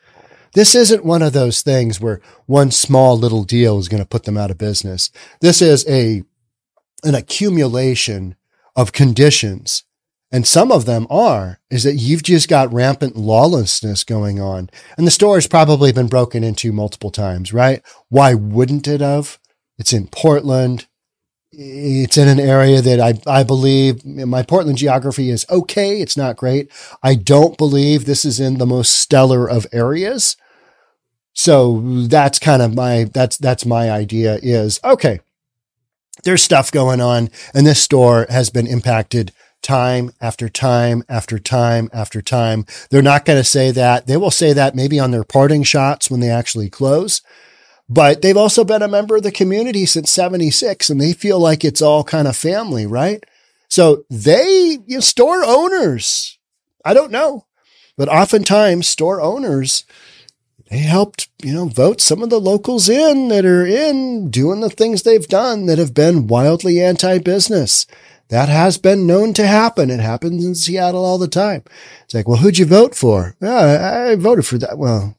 This 0.54 0.76
isn't 0.76 1.06
one 1.06 1.22
of 1.22 1.32
those 1.32 1.62
things 1.62 2.02
where 2.02 2.20
one 2.46 2.72
small 2.72 3.18
little 3.18 3.46
deal 3.46 3.80
is 3.80 3.88
going 3.88 4.04
to 4.04 4.10
put 4.10 4.24
them 4.24 4.38
out 4.38 4.52
of 4.52 4.58
business. 4.58 5.10
This 5.40 5.62
is 5.62 5.88
a 5.88 6.24
an 7.04 7.16
accumulation 7.16 8.36
of 8.76 8.94
conditions 8.94 9.84
and 10.32 10.48
some 10.48 10.72
of 10.72 10.86
them 10.86 11.08
are, 11.10 11.60
is 11.70 11.84
that 11.84 11.96
you've 11.96 12.24
just 12.24 12.48
got 12.48 12.72
rampant 12.72 13.18
lawlessness 13.18 14.06
going 14.06 14.40
on. 14.40 14.70
And 14.98 15.06
the 15.06 15.12
store 15.12 15.36
has 15.36 15.48
probably 15.48 15.92
been 15.92 16.08
broken 16.08 16.44
into 16.44 16.72
multiple 16.72 17.12
times, 17.12 17.52
right? 17.52 17.82
Why 18.08 18.34
wouldn't 18.34 18.88
it 18.88 19.02
have? 19.02 19.40
It's 19.78 19.92
in 19.92 20.08
Portland. 20.08 20.88
It's 21.52 22.18
in 22.18 22.30
an 22.30 22.40
area 22.40 22.82
that 22.82 23.02
I, 23.02 23.40
I 23.40 23.44
believe 23.44 24.06
my 24.06 24.42
Portland 24.42 24.78
geography 24.78 25.30
is 25.30 25.46
okay. 25.50 26.00
It's 26.00 26.16
not 26.16 26.38
great. 26.38 26.72
I 27.04 27.16
don't 27.16 27.58
believe 27.58 28.06
this 28.06 28.24
is 28.24 28.40
in 28.40 28.58
the 28.58 28.66
most 28.66 28.94
stellar 28.94 29.50
of 29.50 29.68
areas. 29.74 30.38
So 31.34 31.82
that's 32.08 32.40
kind 32.40 32.62
of 32.62 32.74
my, 32.74 33.06
that's, 33.14 33.38
that's 33.38 33.66
my 33.66 33.92
idea 33.92 34.40
is 34.42 34.80
okay. 34.82 35.20
There's 36.24 36.44
stuff 36.44 36.72
going 36.72 37.02
on 37.02 37.30
and 37.54 37.66
this 37.66 37.82
store 37.82 38.28
has 38.30 38.50
been 38.50 38.68
impacted 38.68 39.32
time 39.62 40.12
after 40.20 40.50
time 40.50 41.04
after 41.08 41.40
time 41.40 41.90
after 41.94 42.22
time. 42.22 42.66
They're 42.90 43.02
not 43.02 43.26
going 43.26 43.40
to 43.40 43.44
say 43.44 43.72
that. 43.72 44.08
They 44.08 44.18
will 44.18 44.32
say 44.32 44.54
that 44.54 44.76
maybe 44.76 45.00
on 45.00 45.12
their 45.12 45.24
parting 45.24 45.64
shots 45.64 46.10
when 46.10 46.20
they 46.20 46.30
actually 46.30 46.70
close. 46.70 47.22
But 47.88 48.22
they've 48.22 48.38
also 48.38 48.64
been 48.64 48.82
a 48.82 48.88
member 48.88 49.18
of 49.18 49.24
the 49.24 49.32
community 49.32 49.86
since 49.86 50.12
76 50.12 50.90
and 50.90 51.00
they 51.00 51.14
feel 51.14 51.40
like 51.40 51.64
it's 51.64 51.82
all 51.82 52.04
kind 52.04 52.28
of 52.28 52.36
family, 52.36 52.86
right? 52.86 53.24
So 53.68 54.06
they, 54.10 54.78
you 54.86 54.96
know, 54.96 55.00
store 55.00 55.44
owners, 55.46 56.38
I 56.84 56.94
don't 56.94 57.12
know, 57.12 57.46
but 57.98 58.10
oftentimes 58.10 58.88
store 58.88 59.22
owners, 59.22 59.86
they 60.72 60.78
helped, 60.80 61.28
you 61.44 61.54
know, 61.54 61.66
vote 61.66 62.00
some 62.00 62.24
of 62.24 62.30
the 62.30 62.40
locals 62.40 62.88
in 62.88 63.28
that 63.28 63.46
are 63.46 63.66
in 63.66 64.32
doing 64.32 64.62
the 64.62 64.70
things 64.70 65.04
they've 65.04 65.28
done 65.28 65.66
that 65.66 65.78
have 65.78 65.94
been 65.94 66.28
wildly 66.28 66.82
anti 66.82 67.20
business. 67.20 67.86
That 68.30 68.48
has 68.48 68.78
been 68.78 69.06
known 69.06 69.34
to 69.34 69.46
happen. 69.46 69.90
It 69.90 70.00
happens 70.00 70.46
in 70.46 70.56
Seattle 70.56 71.04
all 71.04 71.18
the 71.18 71.28
time. 71.28 71.66
It's 72.06 72.14
like, 72.14 72.26
well, 72.26 72.38
who'd 72.38 72.58
you 72.58 72.66
vote 72.66 72.96
for? 72.96 73.36
I 73.42 74.16
voted 74.16 74.48
for 74.48 74.58
that. 74.60 74.78
Well, 74.78 75.18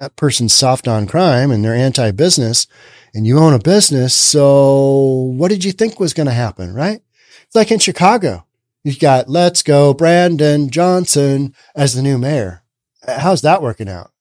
that 0.00 0.16
person's 0.16 0.52
soft 0.52 0.88
on 0.88 1.06
crime 1.06 1.52
and 1.52 1.64
they're 1.64 1.76
anti 1.76 2.10
business 2.10 2.66
and 3.14 3.24
you 3.24 3.38
own 3.38 3.54
a 3.54 3.60
business. 3.60 4.14
So 4.14 5.32
what 5.36 5.50
did 5.50 5.64
you 5.64 5.70
think 5.70 6.00
was 6.00 6.12
going 6.12 6.26
to 6.26 6.32
happen? 6.32 6.74
Right. 6.74 7.00
It's 7.44 7.54
like 7.54 7.70
in 7.70 7.78
Chicago. 7.78 8.46
You've 8.82 8.98
got 8.98 9.28
let's 9.28 9.62
go 9.62 9.94
Brandon 9.94 10.70
Johnson 10.70 11.54
as 11.76 11.94
the 11.94 12.02
new 12.02 12.18
mayor. 12.18 12.64
How's 13.06 13.42
that 13.42 13.62
working 13.62 13.88
out? 13.88 14.11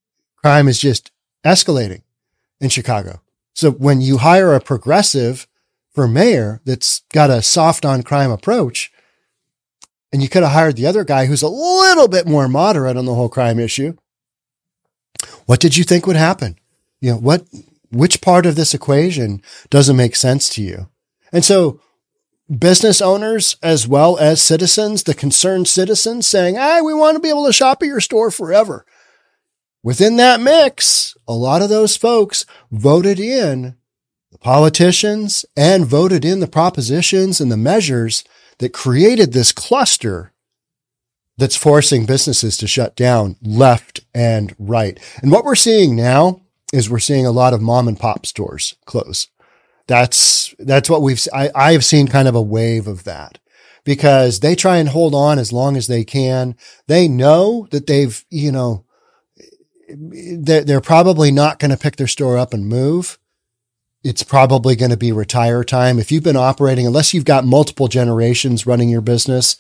Crime 0.42 0.68
is 0.68 0.80
just 0.80 1.12
escalating 1.46 2.02
in 2.60 2.70
Chicago. 2.70 3.22
So 3.54 3.72
when 3.72 4.02
you 4.02 4.18
hire 4.18 4.54
a 4.54 4.62
progressive 4.62 5.48
for 5.94 6.08
mayor 6.08 6.62
that's 6.66 7.02
got 7.14 7.30
a 7.30 7.42
soft 7.42 7.86
on 7.86 8.04
crime 8.04 8.32
approach. 8.32 8.92
And 10.12 10.22
you 10.22 10.30
could 10.30 10.44
have 10.44 10.52
hired 10.52 10.76
the 10.76 10.88
other 10.88 11.04
guy 11.04 11.26
who's 11.26 11.42
a 11.42 11.48
little 11.48 12.08
bit 12.08 12.28
more 12.28 12.48
moderate 12.48 12.98
on 12.98 13.06
the 13.06 13.16
whole 13.16 13.30
crime 13.30 13.60
issue. 13.60 13.96
What 15.46 15.60
did 15.60 15.78
you 15.78 15.84
think 15.84 16.06
would 16.06 16.16
happen? 16.16 16.58
You 17.00 17.12
know, 17.12 17.18
what, 17.18 17.46
which 17.92 18.22
part 18.22 18.46
of 18.46 18.56
this 18.56 18.74
equation 18.74 19.42
doesn't 19.70 19.96
make 19.96 20.16
sense 20.16 20.50
to 20.50 20.62
you? 20.62 20.90
And 21.32 21.46
so 21.46 21.80
business 22.50 23.02
owners 23.02 23.56
as 23.64 23.88
well 23.88 24.18
as 24.18 24.42
citizens, 24.42 25.04
the 25.04 25.14
concerned 25.14 25.68
citizens 25.68 26.28
saying, 26.28 26.56
Hey, 26.56 26.82
we 26.82 26.94
want 26.94 27.16
to 27.16 27.22
be 27.22 27.30
able 27.30 27.46
to 27.46 27.54
shop 27.54 27.82
at 27.82 27.88
your 27.88 28.02
store 28.02 28.32
forever. 28.32 28.86
Within 29.84 30.18
that 30.18 30.40
mix, 30.40 31.16
a 31.28 31.34
lot 31.34 31.62
of 31.62 31.70
those 31.70 31.98
folks 31.98 32.46
voted 32.72 33.20
in 33.20 33.76
the 34.32 34.38
politicians 34.38 35.44
and 35.58 35.86
voted 35.86 36.24
in 36.24 36.40
the 36.40 36.48
propositions 36.48 37.42
and 37.42 37.52
the 37.52 37.58
measures 37.58 38.24
that 38.60 38.74
created 38.74 39.34
this 39.34 39.52
cluster 39.52 40.34
that's 41.38 41.56
forcing 41.56 42.06
businesses 42.06 42.58
to 42.58 42.68
shut 42.68 42.96
down 42.96 43.36
left 43.42 44.02
and 44.14 44.56
right. 44.60 45.00
And 45.24 45.32
what 45.32 45.44
we're 45.44 45.56
seeing 45.56 45.96
now 45.96 46.42
is 46.72 46.90
we're 46.90 47.00
seeing 47.00 47.26
a 47.26 47.32
lot 47.32 47.54
of 47.54 47.62
mom 47.62 47.88
and 47.88 48.00
pop 48.00 48.28
stores 48.28 48.76
close. 48.86 49.28
That's, 49.88 50.54
that's 50.60 50.90
what 50.90 51.02
we've, 51.02 51.28
I, 51.34 51.50
I've 51.56 51.84
seen 51.84 52.08
kind 52.08 52.28
of 52.28 52.36
a 52.36 52.42
wave 52.42 52.88
of 52.88 53.04
that 53.06 53.40
because 53.84 54.42
they 54.42 54.56
try 54.56 54.78
and 54.78 54.90
hold 54.90 55.16
on 55.16 55.40
as 55.40 55.52
long 55.52 55.76
as 55.76 55.88
they 55.88 56.04
can. 56.04 56.56
They 56.86 57.08
know 57.08 57.68
that 57.72 57.88
they've, 57.88 58.24
you 58.30 58.52
know, 58.52 58.86
they're, 59.96 60.64
they're 60.64 60.82
probably 60.82 61.32
not 61.32 61.60
going 61.60 61.72
to 61.72 61.78
pick 61.78 61.96
their 61.96 62.08
store 62.08 62.38
up 62.38 62.54
and 62.54 62.68
move 62.68 63.18
it's 64.04 64.24
probably 64.24 64.76
going 64.76 64.92
to 64.92 64.98
be 64.98 65.12
retire 65.12 65.64
time. 65.64 66.00
If 66.00 66.12
you've 66.12 66.24
been 66.24 66.36
operating, 66.36 66.88
unless 66.88 67.14
you've 67.14 67.26
got 67.26 67.46
multiple 67.46 67.88
generations 67.88 68.66
running 68.66 68.90
your 68.90 69.02
business, 69.02 69.58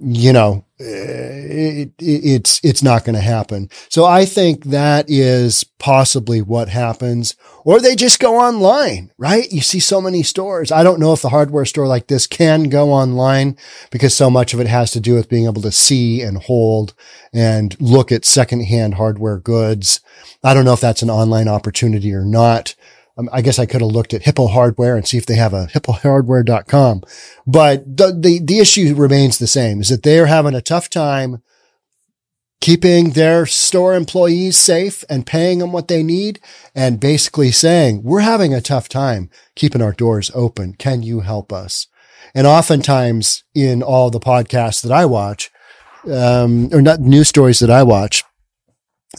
you 0.00 0.32
know, 0.32 0.64
eh, 0.80 0.84
it, 0.84 1.92
it, 1.98 2.24
it's, 2.24 2.60
it's 2.64 2.82
not 2.82 3.04
going 3.04 3.14
to 3.14 3.20
happen. 3.20 3.68
So 3.88 4.04
I 4.04 4.24
think 4.24 4.64
that 4.64 5.06
is 5.08 5.64
possibly 5.78 6.40
what 6.40 6.68
happens 6.68 7.36
or 7.64 7.80
they 7.80 7.94
just 7.94 8.20
go 8.20 8.38
online, 8.38 9.12
right? 9.18 9.50
You 9.52 9.60
see 9.60 9.80
so 9.80 10.00
many 10.00 10.22
stores. 10.22 10.72
I 10.72 10.82
don't 10.82 11.00
know 11.00 11.12
if 11.12 11.22
the 11.22 11.28
hardware 11.28 11.64
store 11.64 11.86
like 11.86 12.08
this 12.08 12.26
can 12.26 12.64
go 12.64 12.90
online 12.90 13.56
because 13.90 14.14
so 14.14 14.30
much 14.30 14.54
of 14.54 14.60
it 14.60 14.66
has 14.66 14.90
to 14.92 15.00
do 15.00 15.14
with 15.14 15.28
being 15.28 15.46
able 15.46 15.62
to 15.62 15.72
see 15.72 16.22
and 16.22 16.38
hold 16.38 16.94
and 17.32 17.80
look 17.80 18.10
at 18.10 18.24
secondhand 18.24 18.94
hardware 18.94 19.38
goods. 19.38 20.00
I 20.42 20.54
don't 20.54 20.64
know 20.64 20.72
if 20.72 20.80
that's 20.80 21.02
an 21.02 21.10
online 21.10 21.48
opportunity 21.48 22.12
or 22.12 22.24
not. 22.24 22.74
Um, 23.18 23.28
I 23.32 23.42
guess 23.42 23.58
I 23.58 23.66
could 23.66 23.82
have 23.82 23.90
looked 23.90 24.14
at 24.14 24.22
Hippo 24.22 24.46
Hardware 24.46 24.96
and 24.96 25.06
see 25.06 25.18
if 25.18 25.26
they 25.26 25.34
have 25.34 25.52
a 25.52 25.66
hippohardware.com. 25.66 27.02
But 27.46 27.96
the, 27.96 28.12
the, 28.18 28.40
the 28.42 28.58
issue 28.58 28.94
remains 28.94 29.38
the 29.38 29.46
same 29.46 29.80
is 29.80 29.90
that 29.90 30.02
they're 30.02 30.26
having 30.26 30.54
a 30.54 30.62
tough 30.62 30.88
time 30.88 31.42
keeping 32.62 33.10
their 33.10 33.44
store 33.44 33.94
employees 33.94 34.56
safe 34.56 35.04
and 35.10 35.26
paying 35.26 35.58
them 35.58 35.72
what 35.72 35.88
they 35.88 36.02
need 36.02 36.38
and 36.76 37.00
basically 37.00 37.50
saying, 37.50 38.02
we're 38.04 38.20
having 38.20 38.54
a 38.54 38.60
tough 38.60 38.88
time 38.88 39.28
keeping 39.56 39.82
our 39.82 39.92
doors 39.92 40.30
open. 40.32 40.72
Can 40.74 41.02
you 41.02 41.20
help 41.20 41.52
us? 41.52 41.88
And 42.34 42.46
oftentimes 42.46 43.42
in 43.52 43.82
all 43.82 44.10
the 44.10 44.20
podcasts 44.20 44.80
that 44.82 44.92
I 44.92 45.06
watch, 45.06 45.50
um, 46.10 46.72
or 46.72 46.80
not 46.80 47.00
news 47.00 47.28
stories 47.28 47.58
that 47.58 47.70
I 47.70 47.82
watch, 47.82 48.22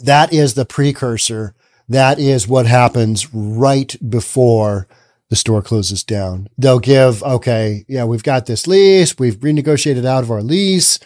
that 0.02 0.34
is 0.34 0.54
the 0.54 0.66
precursor 0.66 1.54
that 1.90 2.20
is 2.20 2.48
what 2.48 2.66
happens 2.66 3.34
right 3.34 3.96
before 4.08 4.88
the 5.30 5.36
store 5.36 5.62
closes 5.62 6.04
down. 6.04 6.48
They'll 6.58 6.80
give, 6.80 7.24
okay, 7.24 7.86
yeah, 7.88 8.06
we've 8.06 8.24
got 8.24 8.46
this 8.46 8.68
lease. 8.68 9.18
We've 9.18 9.38
renegotiated 9.38 10.06
out 10.06 10.24
of 10.24 10.32
our 10.32 10.44
lease. 10.44 11.00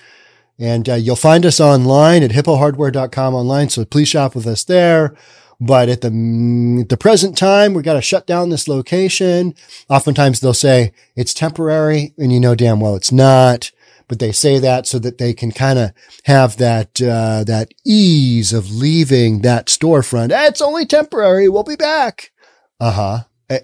And 0.59 0.89
uh, 0.89 0.95
you'll 0.95 1.15
find 1.15 1.45
us 1.45 1.59
online 1.59 2.23
at 2.23 2.31
hippohardware.com 2.31 3.35
online. 3.35 3.69
So 3.69 3.85
please 3.85 4.09
shop 4.09 4.35
with 4.35 4.47
us 4.47 4.63
there. 4.63 5.15
But 5.59 5.89
at 5.89 6.01
the, 6.01 6.09
mm, 6.09 6.81
at 6.81 6.89
the 6.89 6.97
present 6.97 7.37
time, 7.37 7.73
we 7.73 7.81
got 7.81 7.93
to 7.93 8.01
shut 8.01 8.27
down 8.27 8.49
this 8.49 8.67
location. 8.67 9.55
Oftentimes 9.89 10.39
they'll 10.39 10.53
say 10.53 10.93
it's 11.15 11.33
temporary 11.33 12.13
and 12.17 12.31
you 12.31 12.39
know 12.39 12.53
damn 12.53 12.79
well 12.79 12.95
it's 12.95 13.11
not 13.11 13.71
but 14.07 14.19
they 14.19 14.31
say 14.31 14.59
that 14.59 14.87
so 14.87 14.99
that 14.99 15.17
they 15.17 15.33
can 15.33 15.51
kind 15.51 15.79
of 15.79 15.91
have 16.25 16.57
that, 16.57 17.01
uh, 17.01 17.43
that 17.43 17.73
ease 17.85 18.53
of 18.53 18.71
leaving 18.71 19.41
that 19.41 19.67
storefront. 19.67 20.31
Eh, 20.31 20.47
it's 20.47 20.61
only 20.61 20.85
temporary. 20.85 21.49
We'll 21.49 21.63
be 21.63 21.75
back. 21.75 22.31
Uh 22.79 22.91
huh. 22.91 23.19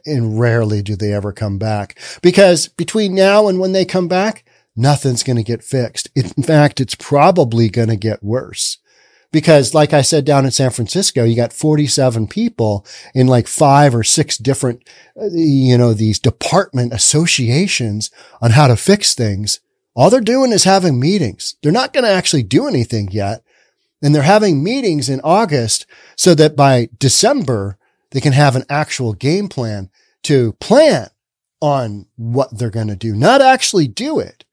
And 0.06 0.40
rarely 0.40 0.82
do 0.82 0.96
they 0.96 1.14
ever 1.14 1.34
come 1.34 1.58
back 1.58 2.00
because 2.22 2.70
between 2.70 3.14
now 3.14 3.50
and 3.50 3.60
when 3.60 3.74
they 3.74 3.84
come 3.84 4.08
back, 4.08 4.46
nothing's 4.78 5.24
going 5.24 5.36
to 5.36 5.44
get 5.44 5.62
fixed. 5.62 6.10
In 6.16 6.30
fact, 6.44 6.80
it's 6.80 6.96
probably 6.96 7.70
going 7.70 7.90
to 7.90 7.98
get 7.98 8.24
worse 8.24 8.78
because 9.34 9.74
like 9.74 9.92
I 9.92 10.02
said 10.02 10.24
down 10.24 10.46
in 10.46 10.52
San 10.52 10.70
Francisco, 10.70 11.26
you 11.26 11.36
got 11.36 11.52
47 11.52 12.28
people 12.28 12.86
in 13.14 13.28
like 13.28 13.48
five 13.48 13.94
or 13.94 14.04
six 14.04 14.38
different, 14.38 14.88
uh, 15.20 15.26
you 15.32 15.78
know, 15.78 15.94
these 15.94 16.20
department 16.20 16.94
associations 16.94 18.12
on 18.42 18.52
how 18.52 18.68
to 18.68 18.78
fix 18.78 19.14
things. 19.14 19.60
All 19.96 20.10
they're 20.10 20.22
doing 20.22 20.52
is 20.52 20.64
having 20.64 21.00
meetings. 21.00 21.56
They're 21.62 21.72
not 21.72 21.94
going 21.94 22.04
to 22.04 22.10
actually 22.10 22.44
do 22.44 22.68
anything 22.68 23.10
yet. 23.12 23.44
And 24.02 24.14
they're 24.14 24.24
having 24.24 24.64
meetings 24.64 25.08
in 25.08 25.22
August 25.24 25.86
so 26.18 26.36
that 26.36 26.56
by 26.56 26.90
December, 26.98 27.78
they 28.12 28.20
can 28.20 28.34
have 28.34 28.56
an 28.56 28.66
actual 28.70 29.14
game 29.14 29.48
plan 29.48 29.90
to 30.24 30.54
plan 30.54 31.10
on 31.62 32.08
what 32.18 32.58
they're 32.58 32.70
going 32.70 32.88
to 32.88 32.96
do, 32.96 33.16
not 33.16 33.42
actually 33.42 33.88
do 33.88 34.20
it, 34.20 34.44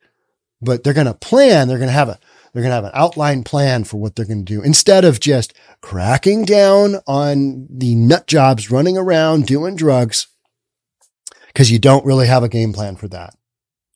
but 0.62 0.84
they're 0.84 0.94
going 0.94 1.06
to 1.06 1.14
plan. 1.14 1.66
They're 1.66 1.78
going 1.78 1.88
to 1.88 1.92
have 1.92 2.08
a, 2.08 2.18
they're 2.52 2.62
going 2.62 2.70
to 2.70 2.76
have 2.76 2.84
an 2.84 2.92
outline 2.94 3.42
plan 3.42 3.82
for 3.84 4.00
what 4.00 4.14
they're 4.14 4.26
going 4.26 4.44
to 4.44 4.54
do 4.54 4.62
instead 4.62 5.04
of 5.04 5.18
just 5.20 5.52
cracking 5.80 6.44
down 6.44 6.96
on 7.06 7.66
the 7.68 7.94
nut 7.96 8.26
jobs 8.26 8.70
running 8.70 8.96
around 8.96 9.46
doing 9.46 9.74
drugs 9.74 10.28
because 11.48 11.72
you 11.72 11.78
don't 11.78 12.04
really 12.04 12.28
have 12.28 12.44
a 12.44 12.48
game 12.48 12.72
plan 12.72 12.94
for 12.94 13.08
that. 13.08 13.34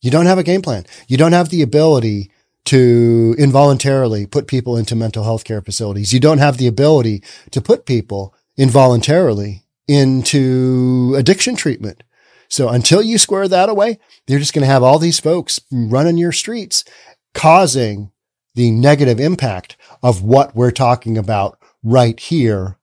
You 0.05 0.11
don't 0.11 0.27
have 0.27 0.37
a 0.37 0.43
game 0.43 0.61
plan. 0.61 0.85
You 1.09 1.17
don't 1.17 1.33
have 1.33 1.49
the 1.49 1.63
ability 1.63 2.31
to 2.67 3.35
involuntarily 3.39 4.27
put 4.27 4.47
people 4.47 4.77
into 4.77 4.95
mental 4.95 5.25
health 5.25 5.45
care 5.45 5.63
facilities. 5.63 6.13
You 6.13 6.21
don't 6.21 6.39
have 6.39 6.59
the 6.59 6.67
ability 6.67 7.25
to 7.53 7.63
put 7.63 7.87
people 7.87 8.35
involuntarily 8.59 9.63
into 9.89 11.15
addiction 11.17 11.57
treatment. 11.57 12.03
So 12.49 12.69
until 12.69 13.01
you 13.01 13.17
square 13.17 13.49
that 13.49 13.71
away, 13.71 13.99
you're 14.27 14.41
just 14.41 14.53
going 14.53 14.61
to 14.61 14.71
have 14.71 14.83
all 14.83 14.99
these 14.99 15.21
folks 15.21 15.59
running 15.73 16.19
your 16.19 16.33
streets 16.33 16.85
causing 17.33 18.13
the 18.55 18.73
negative 18.73 19.19
impact 19.19 19.79
of 20.03 20.23
what 20.23 20.55
we're 20.55 20.71
talking 20.71 21.17
about 21.17 21.59
right 21.83 22.21
here 22.21 22.77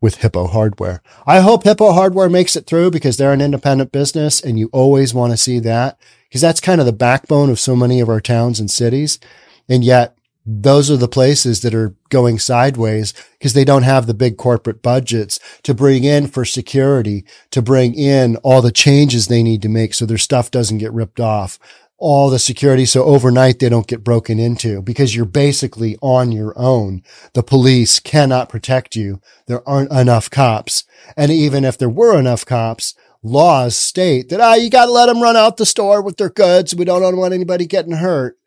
with 0.00 0.16
Hippo 0.16 0.46
Hardware. 0.46 1.02
I 1.26 1.40
hope 1.40 1.64
Hippo 1.64 1.92
Hardware 1.92 2.28
makes 2.28 2.56
it 2.56 2.66
through 2.66 2.90
because 2.90 3.16
they're 3.16 3.32
an 3.32 3.40
independent 3.40 3.92
business 3.92 4.40
and 4.40 4.58
you 4.58 4.68
always 4.72 5.12
want 5.12 5.32
to 5.32 5.36
see 5.36 5.58
that 5.60 5.98
because 6.28 6.40
that's 6.40 6.60
kind 6.60 6.80
of 6.80 6.86
the 6.86 6.92
backbone 6.92 7.50
of 7.50 7.58
so 7.58 7.74
many 7.74 8.00
of 8.00 8.08
our 8.08 8.20
towns 8.20 8.60
and 8.60 8.70
cities. 8.70 9.18
And 9.68 9.84
yet 9.84 10.16
those 10.46 10.90
are 10.90 10.96
the 10.96 11.08
places 11.08 11.60
that 11.60 11.74
are 11.74 11.94
going 12.08 12.38
sideways 12.38 13.12
because 13.38 13.52
they 13.52 13.64
don't 13.64 13.82
have 13.82 14.06
the 14.06 14.14
big 14.14 14.38
corporate 14.38 14.82
budgets 14.82 15.38
to 15.62 15.74
bring 15.74 16.04
in 16.04 16.26
for 16.26 16.44
security, 16.44 17.24
to 17.50 17.60
bring 17.60 17.94
in 17.94 18.36
all 18.36 18.62
the 18.62 18.72
changes 18.72 19.26
they 19.26 19.42
need 19.42 19.60
to 19.62 19.68
make 19.68 19.92
so 19.92 20.06
their 20.06 20.16
stuff 20.16 20.50
doesn't 20.50 20.78
get 20.78 20.92
ripped 20.92 21.20
off 21.20 21.58
all 21.98 22.30
the 22.30 22.38
security. 22.38 22.86
So 22.86 23.04
overnight 23.04 23.58
they 23.58 23.68
don't 23.68 23.86
get 23.86 24.04
broken 24.04 24.38
into 24.38 24.80
because 24.80 25.14
you're 25.14 25.24
basically 25.24 25.96
on 26.00 26.32
your 26.32 26.56
own. 26.56 27.02
The 27.34 27.42
police 27.42 27.98
cannot 27.98 28.48
protect 28.48 28.96
you. 28.96 29.20
There 29.46 29.68
aren't 29.68 29.92
enough 29.92 30.30
cops. 30.30 30.84
And 31.16 31.30
even 31.32 31.64
if 31.64 31.76
there 31.76 31.88
were 31.88 32.18
enough 32.18 32.46
cops, 32.46 32.94
laws 33.22 33.74
state 33.74 34.28
that, 34.28 34.40
ah, 34.40 34.54
you 34.54 34.70
got 34.70 34.86
to 34.86 34.92
let 34.92 35.06
them 35.06 35.20
run 35.20 35.36
out 35.36 35.56
the 35.56 35.66
store 35.66 36.00
with 36.00 36.16
their 36.16 36.30
goods. 36.30 36.74
We 36.74 36.84
don't 36.84 37.16
want 37.16 37.34
anybody 37.34 37.66
getting 37.66 37.96
hurt. 37.96 38.38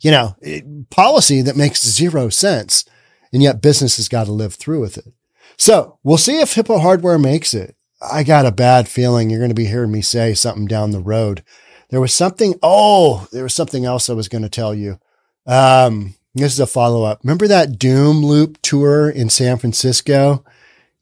You 0.00 0.12
know, 0.12 0.36
it, 0.40 0.88
policy 0.90 1.42
that 1.42 1.56
makes 1.56 1.84
zero 1.84 2.28
sense. 2.28 2.84
And 3.32 3.42
yet 3.42 3.62
business 3.62 3.96
has 3.96 4.08
got 4.08 4.24
to 4.24 4.32
live 4.32 4.54
through 4.54 4.80
with 4.80 4.96
it. 4.96 5.12
So 5.56 5.98
we'll 6.02 6.18
see 6.18 6.40
if 6.40 6.54
Hippo 6.54 6.78
Hardware 6.78 7.18
makes 7.18 7.52
it. 7.52 7.76
I 8.00 8.22
got 8.22 8.46
a 8.46 8.52
bad 8.52 8.88
feeling 8.88 9.28
you're 9.28 9.40
going 9.40 9.50
to 9.50 9.54
be 9.54 9.66
hearing 9.66 9.92
me 9.92 10.00
say 10.00 10.32
something 10.32 10.66
down 10.66 10.92
the 10.92 11.00
road 11.00 11.44
there 11.90 12.00
was 12.00 12.14
something. 12.14 12.54
Oh, 12.62 13.28
there 13.32 13.42
was 13.42 13.54
something 13.54 13.84
else 13.84 14.08
I 14.08 14.14
was 14.14 14.28
going 14.28 14.42
to 14.42 14.48
tell 14.48 14.74
you. 14.74 14.98
Um, 15.46 16.14
this 16.34 16.52
is 16.52 16.60
a 16.60 16.66
follow 16.66 17.02
up. 17.02 17.20
Remember 17.24 17.48
that 17.48 17.78
Doom 17.78 18.24
Loop 18.24 18.60
tour 18.62 19.10
in 19.10 19.28
San 19.28 19.58
Francisco? 19.58 20.44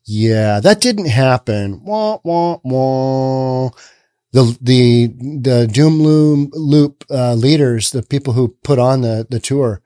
Yeah, 0.05 0.61
that 0.61 0.81
didn't 0.81 1.09
happen. 1.09 1.85
Wah, 1.85 2.19
wah, 2.25 2.59
wah. 2.63 3.71
The, 4.33 4.57
the, 4.61 5.07
the 5.07 5.69
Doom 5.71 6.01
Loop, 6.01 6.51
loop 6.55 7.05
uh, 7.11 7.35
leaders, 7.35 7.91
the 7.91 8.03
people 8.03 8.33
who 8.33 8.57
put 8.63 8.79
on 8.79 9.03
the, 9.03 9.27
the 9.29 9.41
tour, 9.41 9.83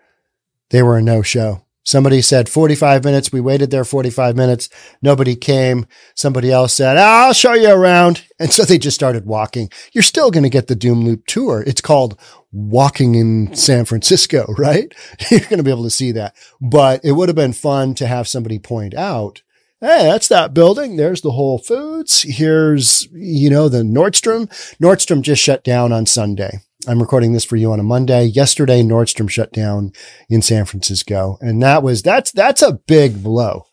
they 0.71 0.83
were 0.83 0.99
a 0.99 1.03
no 1.03 1.23
show. 1.23 1.65
Somebody 1.85 2.23
said 2.23 2.49
45 2.49 3.03
minutes. 3.05 3.33
We 3.33 3.41
waited 3.41 3.71
there 3.71 3.85
45 3.85 4.37
minutes. 4.37 4.69
Nobody 5.03 5.35
came. 5.35 5.87
Somebody 6.15 6.53
else 6.53 6.75
said, 6.75 6.97
I'll 6.97 7.33
show 7.33 7.55
you 7.55 7.71
around. 7.71 8.25
And 8.39 8.53
so 8.53 8.65
they 8.65 8.79
just 8.79 8.95
started 8.95 9.27
walking. 9.27 9.69
You're 9.93 10.03
still 10.03 10.31
going 10.31 10.45
to 10.45 10.49
get 10.49 10.69
the 10.69 10.77
Doom 10.77 11.03
Loop 11.03 11.27
tour. 11.27 11.65
It's 11.67 11.81
called 11.81 12.19
walking 12.53 13.15
in 13.17 13.55
San 13.55 13.85
Francisco, 13.85 14.47
right? 14.59 14.95
You're 15.31 15.41
going 15.41 15.57
to 15.57 15.65
be 15.65 15.71
able 15.71 15.85
to 15.85 15.91
see 15.91 16.13
that, 16.13 16.37
but 16.61 17.05
it 17.05 17.13
would 17.13 17.29
have 17.29 17.37
been 17.37 17.53
fun 17.53 17.95
to 17.95 18.07
have 18.07 18.29
somebody 18.29 18.59
point 18.59 18.95
out, 18.95 19.43
Hey, 19.81 20.05
that's 20.05 20.29
that 20.29 20.55
building. 20.55 20.95
There's 20.95 21.23
the 21.23 21.33
Whole 21.33 21.59
Foods. 21.59 22.23
Here's, 22.23 23.09
you 23.11 23.51
know, 23.51 23.69
the 23.69 23.83
Nordstrom. 23.83 24.47
Nordstrom 24.81 25.23
just 25.23 25.43
shut 25.43 25.65
down 25.65 25.93
on 25.93 26.07
Sunday. 26.07 26.61
I'm 26.89 27.01
recording 27.01 27.33
this 27.33 27.45
for 27.45 27.57
you 27.57 27.73
on 27.73 27.79
a 27.79 27.85
Monday. 27.85 28.25
Yesterday, 28.25 28.83
Nordstrom 28.83 29.31
shut 29.31 29.53
down 29.53 29.93
in 30.29 30.43
San 30.43 30.65
Francisco. 30.65 31.39
And 31.41 31.63
that 31.63 31.83
was, 31.83 32.03
that's, 32.03 32.33
that's 32.33 32.63
a 32.63 32.73
big 32.73 33.23
blow. 33.23 33.67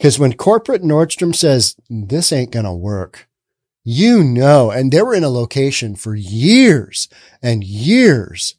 Cause 0.00 0.18
when 0.18 0.32
corporate 0.32 0.82
Nordstrom 0.82 1.34
says 1.34 1.76
this 1.88 2.32
ain't 2.32 2.50
going 2.50 2.64
to 2.64 2.72
work, 2.72 3.28
you 3.84 4.22
know, 4.24 4.70
and 4.70 4.92
they 4.92 5.00
were 5.00 5.14
in 5.14 5.24
a 5.24 5.28
location 5.28 5.94
for 5.94 6.14
years 6.14 7.08
and 7.40 7.62
years, 7.62 8.56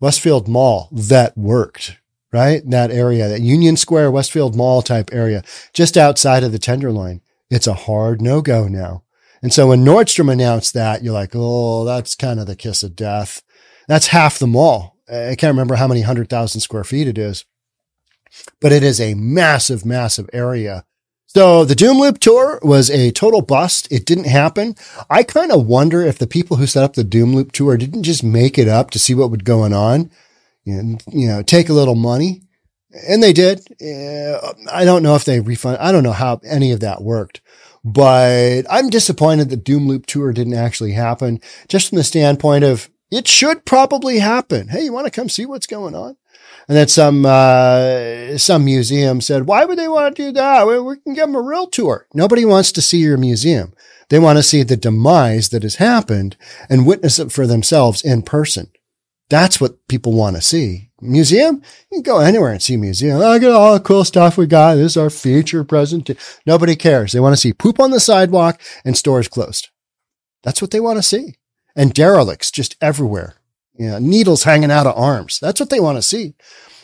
Westfield 0.00 0.48
Mall 0.48 0.88
that 0.92 1.38
worked, 1.38 1.98
right? 2.32 2.62
That 2.68 2.90
area, 2.90 3.28
that 3.28 3.40
Union 3.40 3.76
Square, 3.76 4.10
Westfield 4.10 4.56
Mall 4.56 4.82
type 4.82 5.10
area, 5.12 5.42
just 5.72 5.96
outside 5.96 6.42
of 6.42 6.52
the 6.52 6.58
Tenderloin. 6.58 7.20
It's 7.48 7.66
a 7.68 7.74
hard 7.74 8.20
no 8.20 8.42
go 8.42 8.66
now. 8.66 9.03
And 9.44 9.52
so 9.52 9.66
when 9.66 9.84
Nordstrom 9.84 10.32
announced 10.32 10.72
that, 10.72 11.04
you're 11.04 11.12
like, 11.12 11.32
oh, 11.34 11.84
that's 11.84 12.14
kind 12.14 12.40
of 12.40 12.46
the 12.46 12.56
kiss 12.56 12.82
of 12.82 12.96
death. 12.96 13.42
That's 13.86 14.06
half 14.06 14.38
the 14.38 14.46
mall. 14.46 14.96
I 15.06 15.36
can't 15.36 15.52
remember 15.52 15.74
how 15.74 15.86
many 15.86 16.00
hundred 16.00 16.30
thousand 16.30 16.62
square 16.62 16.82
feet 16.82 17.06
it 17.06 17.18
is, 17.18 17.44
but 18.58 18.72
it 18.72 18.82
is 18.82 19.02
a 19.02 19.12
massive, 19.12 19.84
massive 19.84 20.30
area. 20.32 20.86
So 21.26 21.66
the 21.66 21.74
Doom 21.74 21.98
Loop 21.98 22.20
tour 22.20 22.58
was 22.62 22.88
a 22.88 23.10
total 23.10 23.42
bust. 23.42 23.86
It 23.92 24.06
didn't 24.06 24.28
happen. 24.28 24.76
I 25.10 25.22
kind 25.22 25.52
of 25.52 25.66
wonder 25.66 26.00
if 26.00 26.16
the 26.16 26.26
people 26.26 26.56
who 26.56 26.66
set 26.66 26.82
up 26.82 26.94
the 26.94 27.04
Doom 27.04 27.34
Loop 27.34 27.52
tour 27.52 27.76
didn't 27.76 28.04
just 28.04 28.24
make 28.24 28.56
it 28.56 28.66
up 28.66 28.90
to 28.92 28.98
see 28.98 29.14
what 29.14 29.30
would 29.30 29.44
going 29.44 29.74
on 29.74 30.10
and, 30.64 31.04
you 31.12 31.28
know, 31.28 31.42
take 31.42 31.68
a 31.68 31.74
little 31.74 31.96
money. 31.96 32.40
And 33.06 33.22
they 33.22 33.34
did. 33.34 33.60
Eh, 33.78 34.38
I 34.72 34.86
don't 34.86 35.02
know 35.02 35.16
if 35.16 35.26
they 35.26 35.40
refund. 35.40 35.76
I 35.80 35.92
don't 35.92 36.02
know 36.02 36.12
how 36.12 36.40
any 36.46 36.72
of 36.72 36.80
that 36.80 37.02
worked. 37.02 37.42
But 37.84 38.62
I'm 38.70 38.88
disappointed 38.88 39.50
that 39.50 39.64
Doom 39.64 39.86
Loop 39.86 40.06
Tour 40.06 40.32
didn't 40.32 40.54
actually 40.54 40.92
happen, 40.92 41.40
just 41.68 41.90
from 41.90 41.96
the 41.96 42.04
standpoint 42.04 42.64
of 42.64 42.88
it 43.10 43.28
should 43.28 43.66
probably 43.66 44.18
happen. 44.18 44.68
Hey, 44.68 44.84
you 44.84 44.92
want 44.92 45.06
to 45.06 45.10
come 45.10 45.28
see 45.28 45.44
what's 45.44 45.66
going 45.66 45.94
on? 45.94 46.16
And 46.66 46.78
then 46.78 46.88
some 46.88 47.26
uh, 47.26 48.38
some 48.38 48.64
museum 48.64 49.20
said, 49.20 49.46
"Why 49.46 49.66
would 49.66 49.78
they 49.78 49.88
want 49.88 50.16
to 50.16 50.22
do 50.22 50.32
that? 50.32 50.66
We, 50.66 50.80
we 50.80 50.96
can 50.96 51.12
give 51.12 51.26
them 51.26 51.36
a 51.36 51.42
real 51.42 51.66
tour." 51.66 52.06
Nobody 52.14 52.46
wants 52.46 52.72
to 52.72 52.82
see 52.82 52.98
your 52.98 53.18
museum. 53.18 53.74
They 54.08 54.18
want 54.18 54.38
to 54.38 54.42
see 54.42 54.62
the 54.62 54.76
demise 54.76 55.50
that 55.50 55.62
has 55.62 55.76
happened 55.76 56.36
and 56.70 56.86
witness 56.86 57.18
it 57.18 57.32
for 57.32 57.46
themselves 57.46 58.02
in 58.02 58.22
person. 58.22 58.70
That's 59.28 59.60
what 59.60 59.86
people 59.88 60.12
want 60.12 60.36
to 60.36 60.42
see. 60.42 60.90
Museum, 61.04 61.62
you 61.90 61.96
can 61.96 62.02
go 62.02 62.20
anywhere 62.20 62.52
and 62.52 62.62
see 62.62 62.74
a 62.74 62.78
museum. 62.78 63.18
Look 63.18 63.42
at 63.42 63.50
all 63.50 63.74
the 63.74 63.80
cool 63.80 64.04
stuff 64.04 64.36
we 64.36 64.46
got. 64.46 64.76
This 64.76 64.92
is 64.92 64.96
our 64.96 65.10
feature 65.10 65.62
present. 65.64 66.10
Nobody 66.46 66.76
cares. 66.76 67.12
They 67.12 67.20
want 67.20 67.34
to 67.34 67.40
see 67.40 67.52
poop 67.52 67.78
on 67.78 67.90
the 67.90 68.00
sidewalk 68.00 68.60
and 68.84 68.96
stores 68.96 69.28
closed. 69.28 69.68
That's 70.42 70.62
what 70.62 70.70
they 70.70 70.80
want 70.80 70.98
to 70.98 71.02
see. 71.02 71.36
And 71.76 71.92
derelicts 71.92 72.50
just 72.50 72.76
everywhere. 72.80 73.34
You 73.76 73.90
know, 73.90 73.98
needles 73.98 74.44
hanging 74.44 74.70
out 74.70 74.86
of 74.86 74.96
arms. 74.96 75.38
That's 75.40 75.60
what 75.60 75.70
they 75.70 75.80
want 75.80 75.98
to 75.98 76.02
see. 76.02 76.34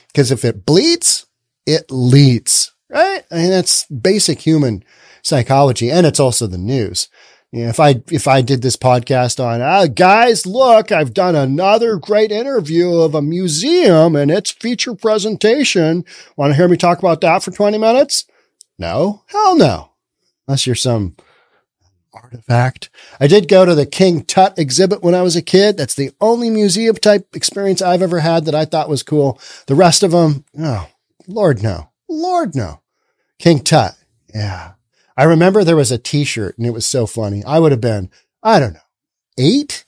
Because 0.08 0.30
if 0.32 0.44
it 0.44 0.66
bleeds, 0.66 1.26
it 1.66 1.90
leads, 1.90 2.72
right? 2.88 3.24
I 3.30 3.34
mean, 3.34 3.50
that's 3.50 3.86
basic 3.86 4.40
human 4.40 4.82
psychology. 5.22 5.90
And 5.90 6.06
it's 6.06 6.20
also 6.20 6.46
the 6.46 6.58
news. 6.58 7.08
You 7.52 7.64
know, 7.64 7.68
if 7.68 7.80
I 7.80 8.00
if 8.10 8.28
I 8.28 8.42
did 8.42 8.62
this 8.62 8.76
podcast 8.76 9.44
on, 9.44 9.60
ah, 9.60 9.86
guys, 9.86 10.46
look, 10.46 10.92
I've 10.92 11.12
done 11.12 11.34
another 11.34 11.96
great 11.96 12.30
interview 12.30 12.92
of 12.92 13.14
a 13.14 13.22
museum 13.22 14.14
and 14.14 14.30
its 14.30 14.52
feature 14.52 14.94
presentation. 14.94 16.04
Want 16.36 16.52
to 16.52 16.56
hear 16.56 16.68
me 16.68 16.76
talk 16.76 17.00
about 17.00 17.20
that 17.22 17.42
for 17.42 17.50
20 17.50 17.76
minutes? 17.76 18.24
No, 18.78 19.24
hell 19.26 19.56
no. 19.56 19.90
Unless 20.46 20.66
you're 20.66 20.76
some 20.76 21.16
artifact. 22.14 22.88
I 23.18 23.26
did 23.26 23.48
go 23.48 23.64
to 23.64 23.74
the 23.74 23.86
King 23.86 24.24
Tut 24.24 24.56
exhibit 24.56 25.02
when 25.02 25.14
I 25.14 25.22
was 25.22 25.34
a 25.34 25.42
kid. 25.42 25.76
That's 25.76 25.94
the 25.94 26.12
only 26.20 26.50
museum 26.50 26.96
type 26.96 27.34
experience 27.34 27.82
I've 27.82 28.02
ever 28.02 28.20
had 28.20 28.44
that 28.44 28.54
I 28.54 28.64
thought 28.64 28.88
was 28.88 29.02
cool. 29.02 29.40
The 29.66 29.74
rest 29.74 30.02
of 30.02 30.12
them, 30.12 30.44
oh, 30.58 30.88
Lord 31.26 31.62
no. 31.62 31.90
Lord 32.08 32.54
no. 32.54 32.80
King 33.38 33.60
Tut. 33.60 33.94
Yeah. 34.32 34.72
I 35.20 35.24
remember 35.24 35.64
there 35.64 35.76
was 35.76 35.92
a 35.92 35.98
t-shirt 35.98 36.56
and 36.56 36.66
it 36.66 36.72
was 36.72 36.86
so 36.86 37.04
funny. 37.04 37.44
I 37.44 37.58
would 37.58 37.72
have 37.72 37.80
been, 37.82 38.08
I 38.42 38.58
don't 38.58 38.72
know, 38.72 38.80
eight. 39.36 39.84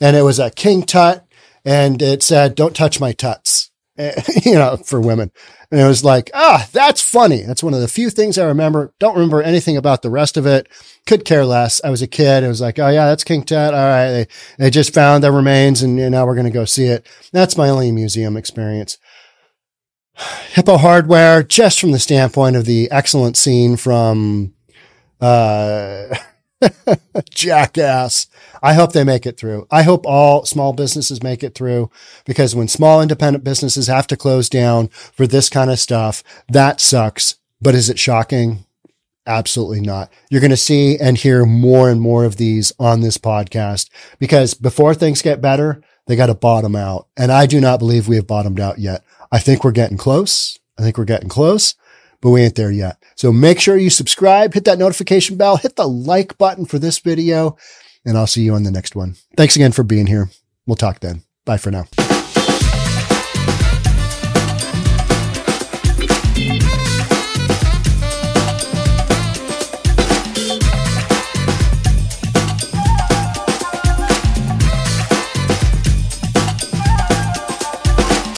And 0.00 0.16
it 0.16 0.22
was 0.22 0.38
a 0.38 0.52
King 0.52 0.84
Tut 0.84 1.26
and 1.64 2.00
it 2.00 2.22
said, 2.22 2.54
don't 2.54 2.76
touch 2.76 3.00
my 3.00 3.10
tuts, 3.10 3.72
you 3.98 4.54
know, 4.54 4.76
for 4.76 5.00
women. 5.00 5.32
And 5.72 5.80
it 5.80 5.84
was 5.84 6.04
like, 6.04 6.30
ah, 6.32 6.68
that's 6.70 7.02
funny. 7.02 7.42
That's 7.42 7.60
one 7.60 7.74
of 7.74 7.80
the 7.80 7.88
few 7.88 8.08
things 8.08 8.38
I 8.38 8.46
remember. 8.46 8.94
Don't 9.00 9.16
remember 9.16 9.42
anything 9.42 9.76
about 9.76 10.02
the 10.02 10.10
rest 10.10 10.36
of 10.36 10.46
it. 10.46 10.68
Could 11.08 11.24
care 11.24 11.44
less. 11.44 11.80
I 11.82 11.90
was 11.90 12.00
a 12.00 12.06
kid. 12.06 12.44
It 12.44 12.48
was 12.48 12.60
like, 12.60 12.78
oh 12.78 12.88
yeah, 12.88 13.06
that's 13.06 13.24
King 13.24 13.42
Tut. 13.42 13.74
All 13.74 13.80
right. 13.80 14.10
They, 14.12 14.26
they 14.58 14.70
just 14.70 14.94
found 14.94 15.24
the 15.24 15.32
remains 15.32 15.82
and, 15.82 15.98
and 15.98 16.12
now 16.12 16.24
we're 16.24 16.36
going 16.36 16.44
to 16.44 16.52
go 16.52 16.64
see 16.64 16.84
it. 16.84 17.04
That's 17.32 17.56
my 17.56 17.68
only 17.68 17.90
museum 17.90 18.36
experience. 18.36 18.96
Hippo 20.52 20.76
hardware, 20.76 21.42
just 21.42 21.80
from 21.80 21.90
the 21.90 21.98
standpoint 21.98 22.54
of 22.54 22.64
the 22.64 22.88
excellent 22.92 23.36
scene 23.36 23.76
from 23.76 24.54
uh, 25.20 26.14
jackass. 27.30 28.26
I 28.62 28.74
hope 28.74 28.92
they 28.92 29.04
make 29.04 29.26
it 29.26 29.36
through. 29.36 29.66
I 29.70 29.82
hope 29.82 30.06
all 30.06 30.44
small 30.44 30.72
businesses 30.72 31.22
make 31.22 31.42
it 31.42 31.54
through 31.54 31.90
because 32.24 32.54
when 32.54 32.68
small 32.68 33.00
independent 33.00 33.44
businesses 33.44 33.86
have 33.86 34.06
to 34.08 34.16
close 34.16 34.48
down 34.48 34.88
for 34.88 35.26
this 35.26 35.48
kind 35.48 35.70
of 35.70 35.78
stuff, 35.78 36.22
that 36.48 36.80
sucks. 36.80 37.36
But 37.60 37.74
is 37.74 37.90
it 37.90 37.98
shocking? 37.98 38.64
Absolutely 39.26 39.80
not. 39.80 40.10
You're 40.30 40.40
going 40.40 40.50
to 40.50 40.56
see 40.56 40.96
and 40.98 41.18
hear 41.18 41.44
more 41.44 41.90
and 41.90 42.00
more 42.00 42.24
of 42.24 42.36
these 42.36 42.72
on 42.78 43.00
this 43.00 43.18
podcast 43.18 43.90
because 44.18 44.54
before 44.54 44.94
things 44.94 45.22
get 45.22 45.40
better, 45.40 45.82
they 46.06 46.16
got 46.16 46.26
to 46.26 46.34
bottom 46.34 46.74
out. 46.74 47.08
And 47.16 47.30
I 47.30 47.46
do 47.46 47.60
not 47.60 47.78
believe 47.78 48.08
we 48.08 48.16
have 48.16 48.26
bottomed 48.26 48.60
out 48.60 48.78
yet. 48.78 49.04
I 49.30 49.38
think 49.38 49.62
we're 49.62 49.72
getting 49.72 49.98
close. 49.98 50.58
I 50.78 50.82
think 50.82 50.96
we're 50.96 51.04
getting 51.04 51.28
close 51.28 51.74
but 52.20 52.30
we 52.30 52.42
ain't 52.42 52.54
there 52.54 52.70
yet. 52.70 53.02
So 53.16 53.32
make 53.32 53.60
sure 53.60 53.76
you 53.76 53.90
subscribe, 53.90 54.54
hit 54.54 54.64
that 54.64 54.78
notification 54.78 55.36
bell, 55.36 55.56
hit 55.56 55.76
the 55.76 55.88
like 55.88 56.38
button 56.38 56.64
for 56.64 56.78
this 56.78 56.98
video, 56.98 57.56
and 58.04 58.16
I'll 58.16 58.26
see 58.26 58.42
you 58.42 58.54
on 58.54 58.62
the 58.62 58.70
next 58.70 58.96
one. 58.96 59.16
Thanks 59.36 59.56
again 59.56 59.72
for 59.72 59.82
being 59.82 60.06
here. 60.06 60.30
We'll 60.66 60.76
talk 60.76 61.00
then. 61.00 61.22
Bye 61.44 61.58
for 61.58 61.70
now. 61.70 62.07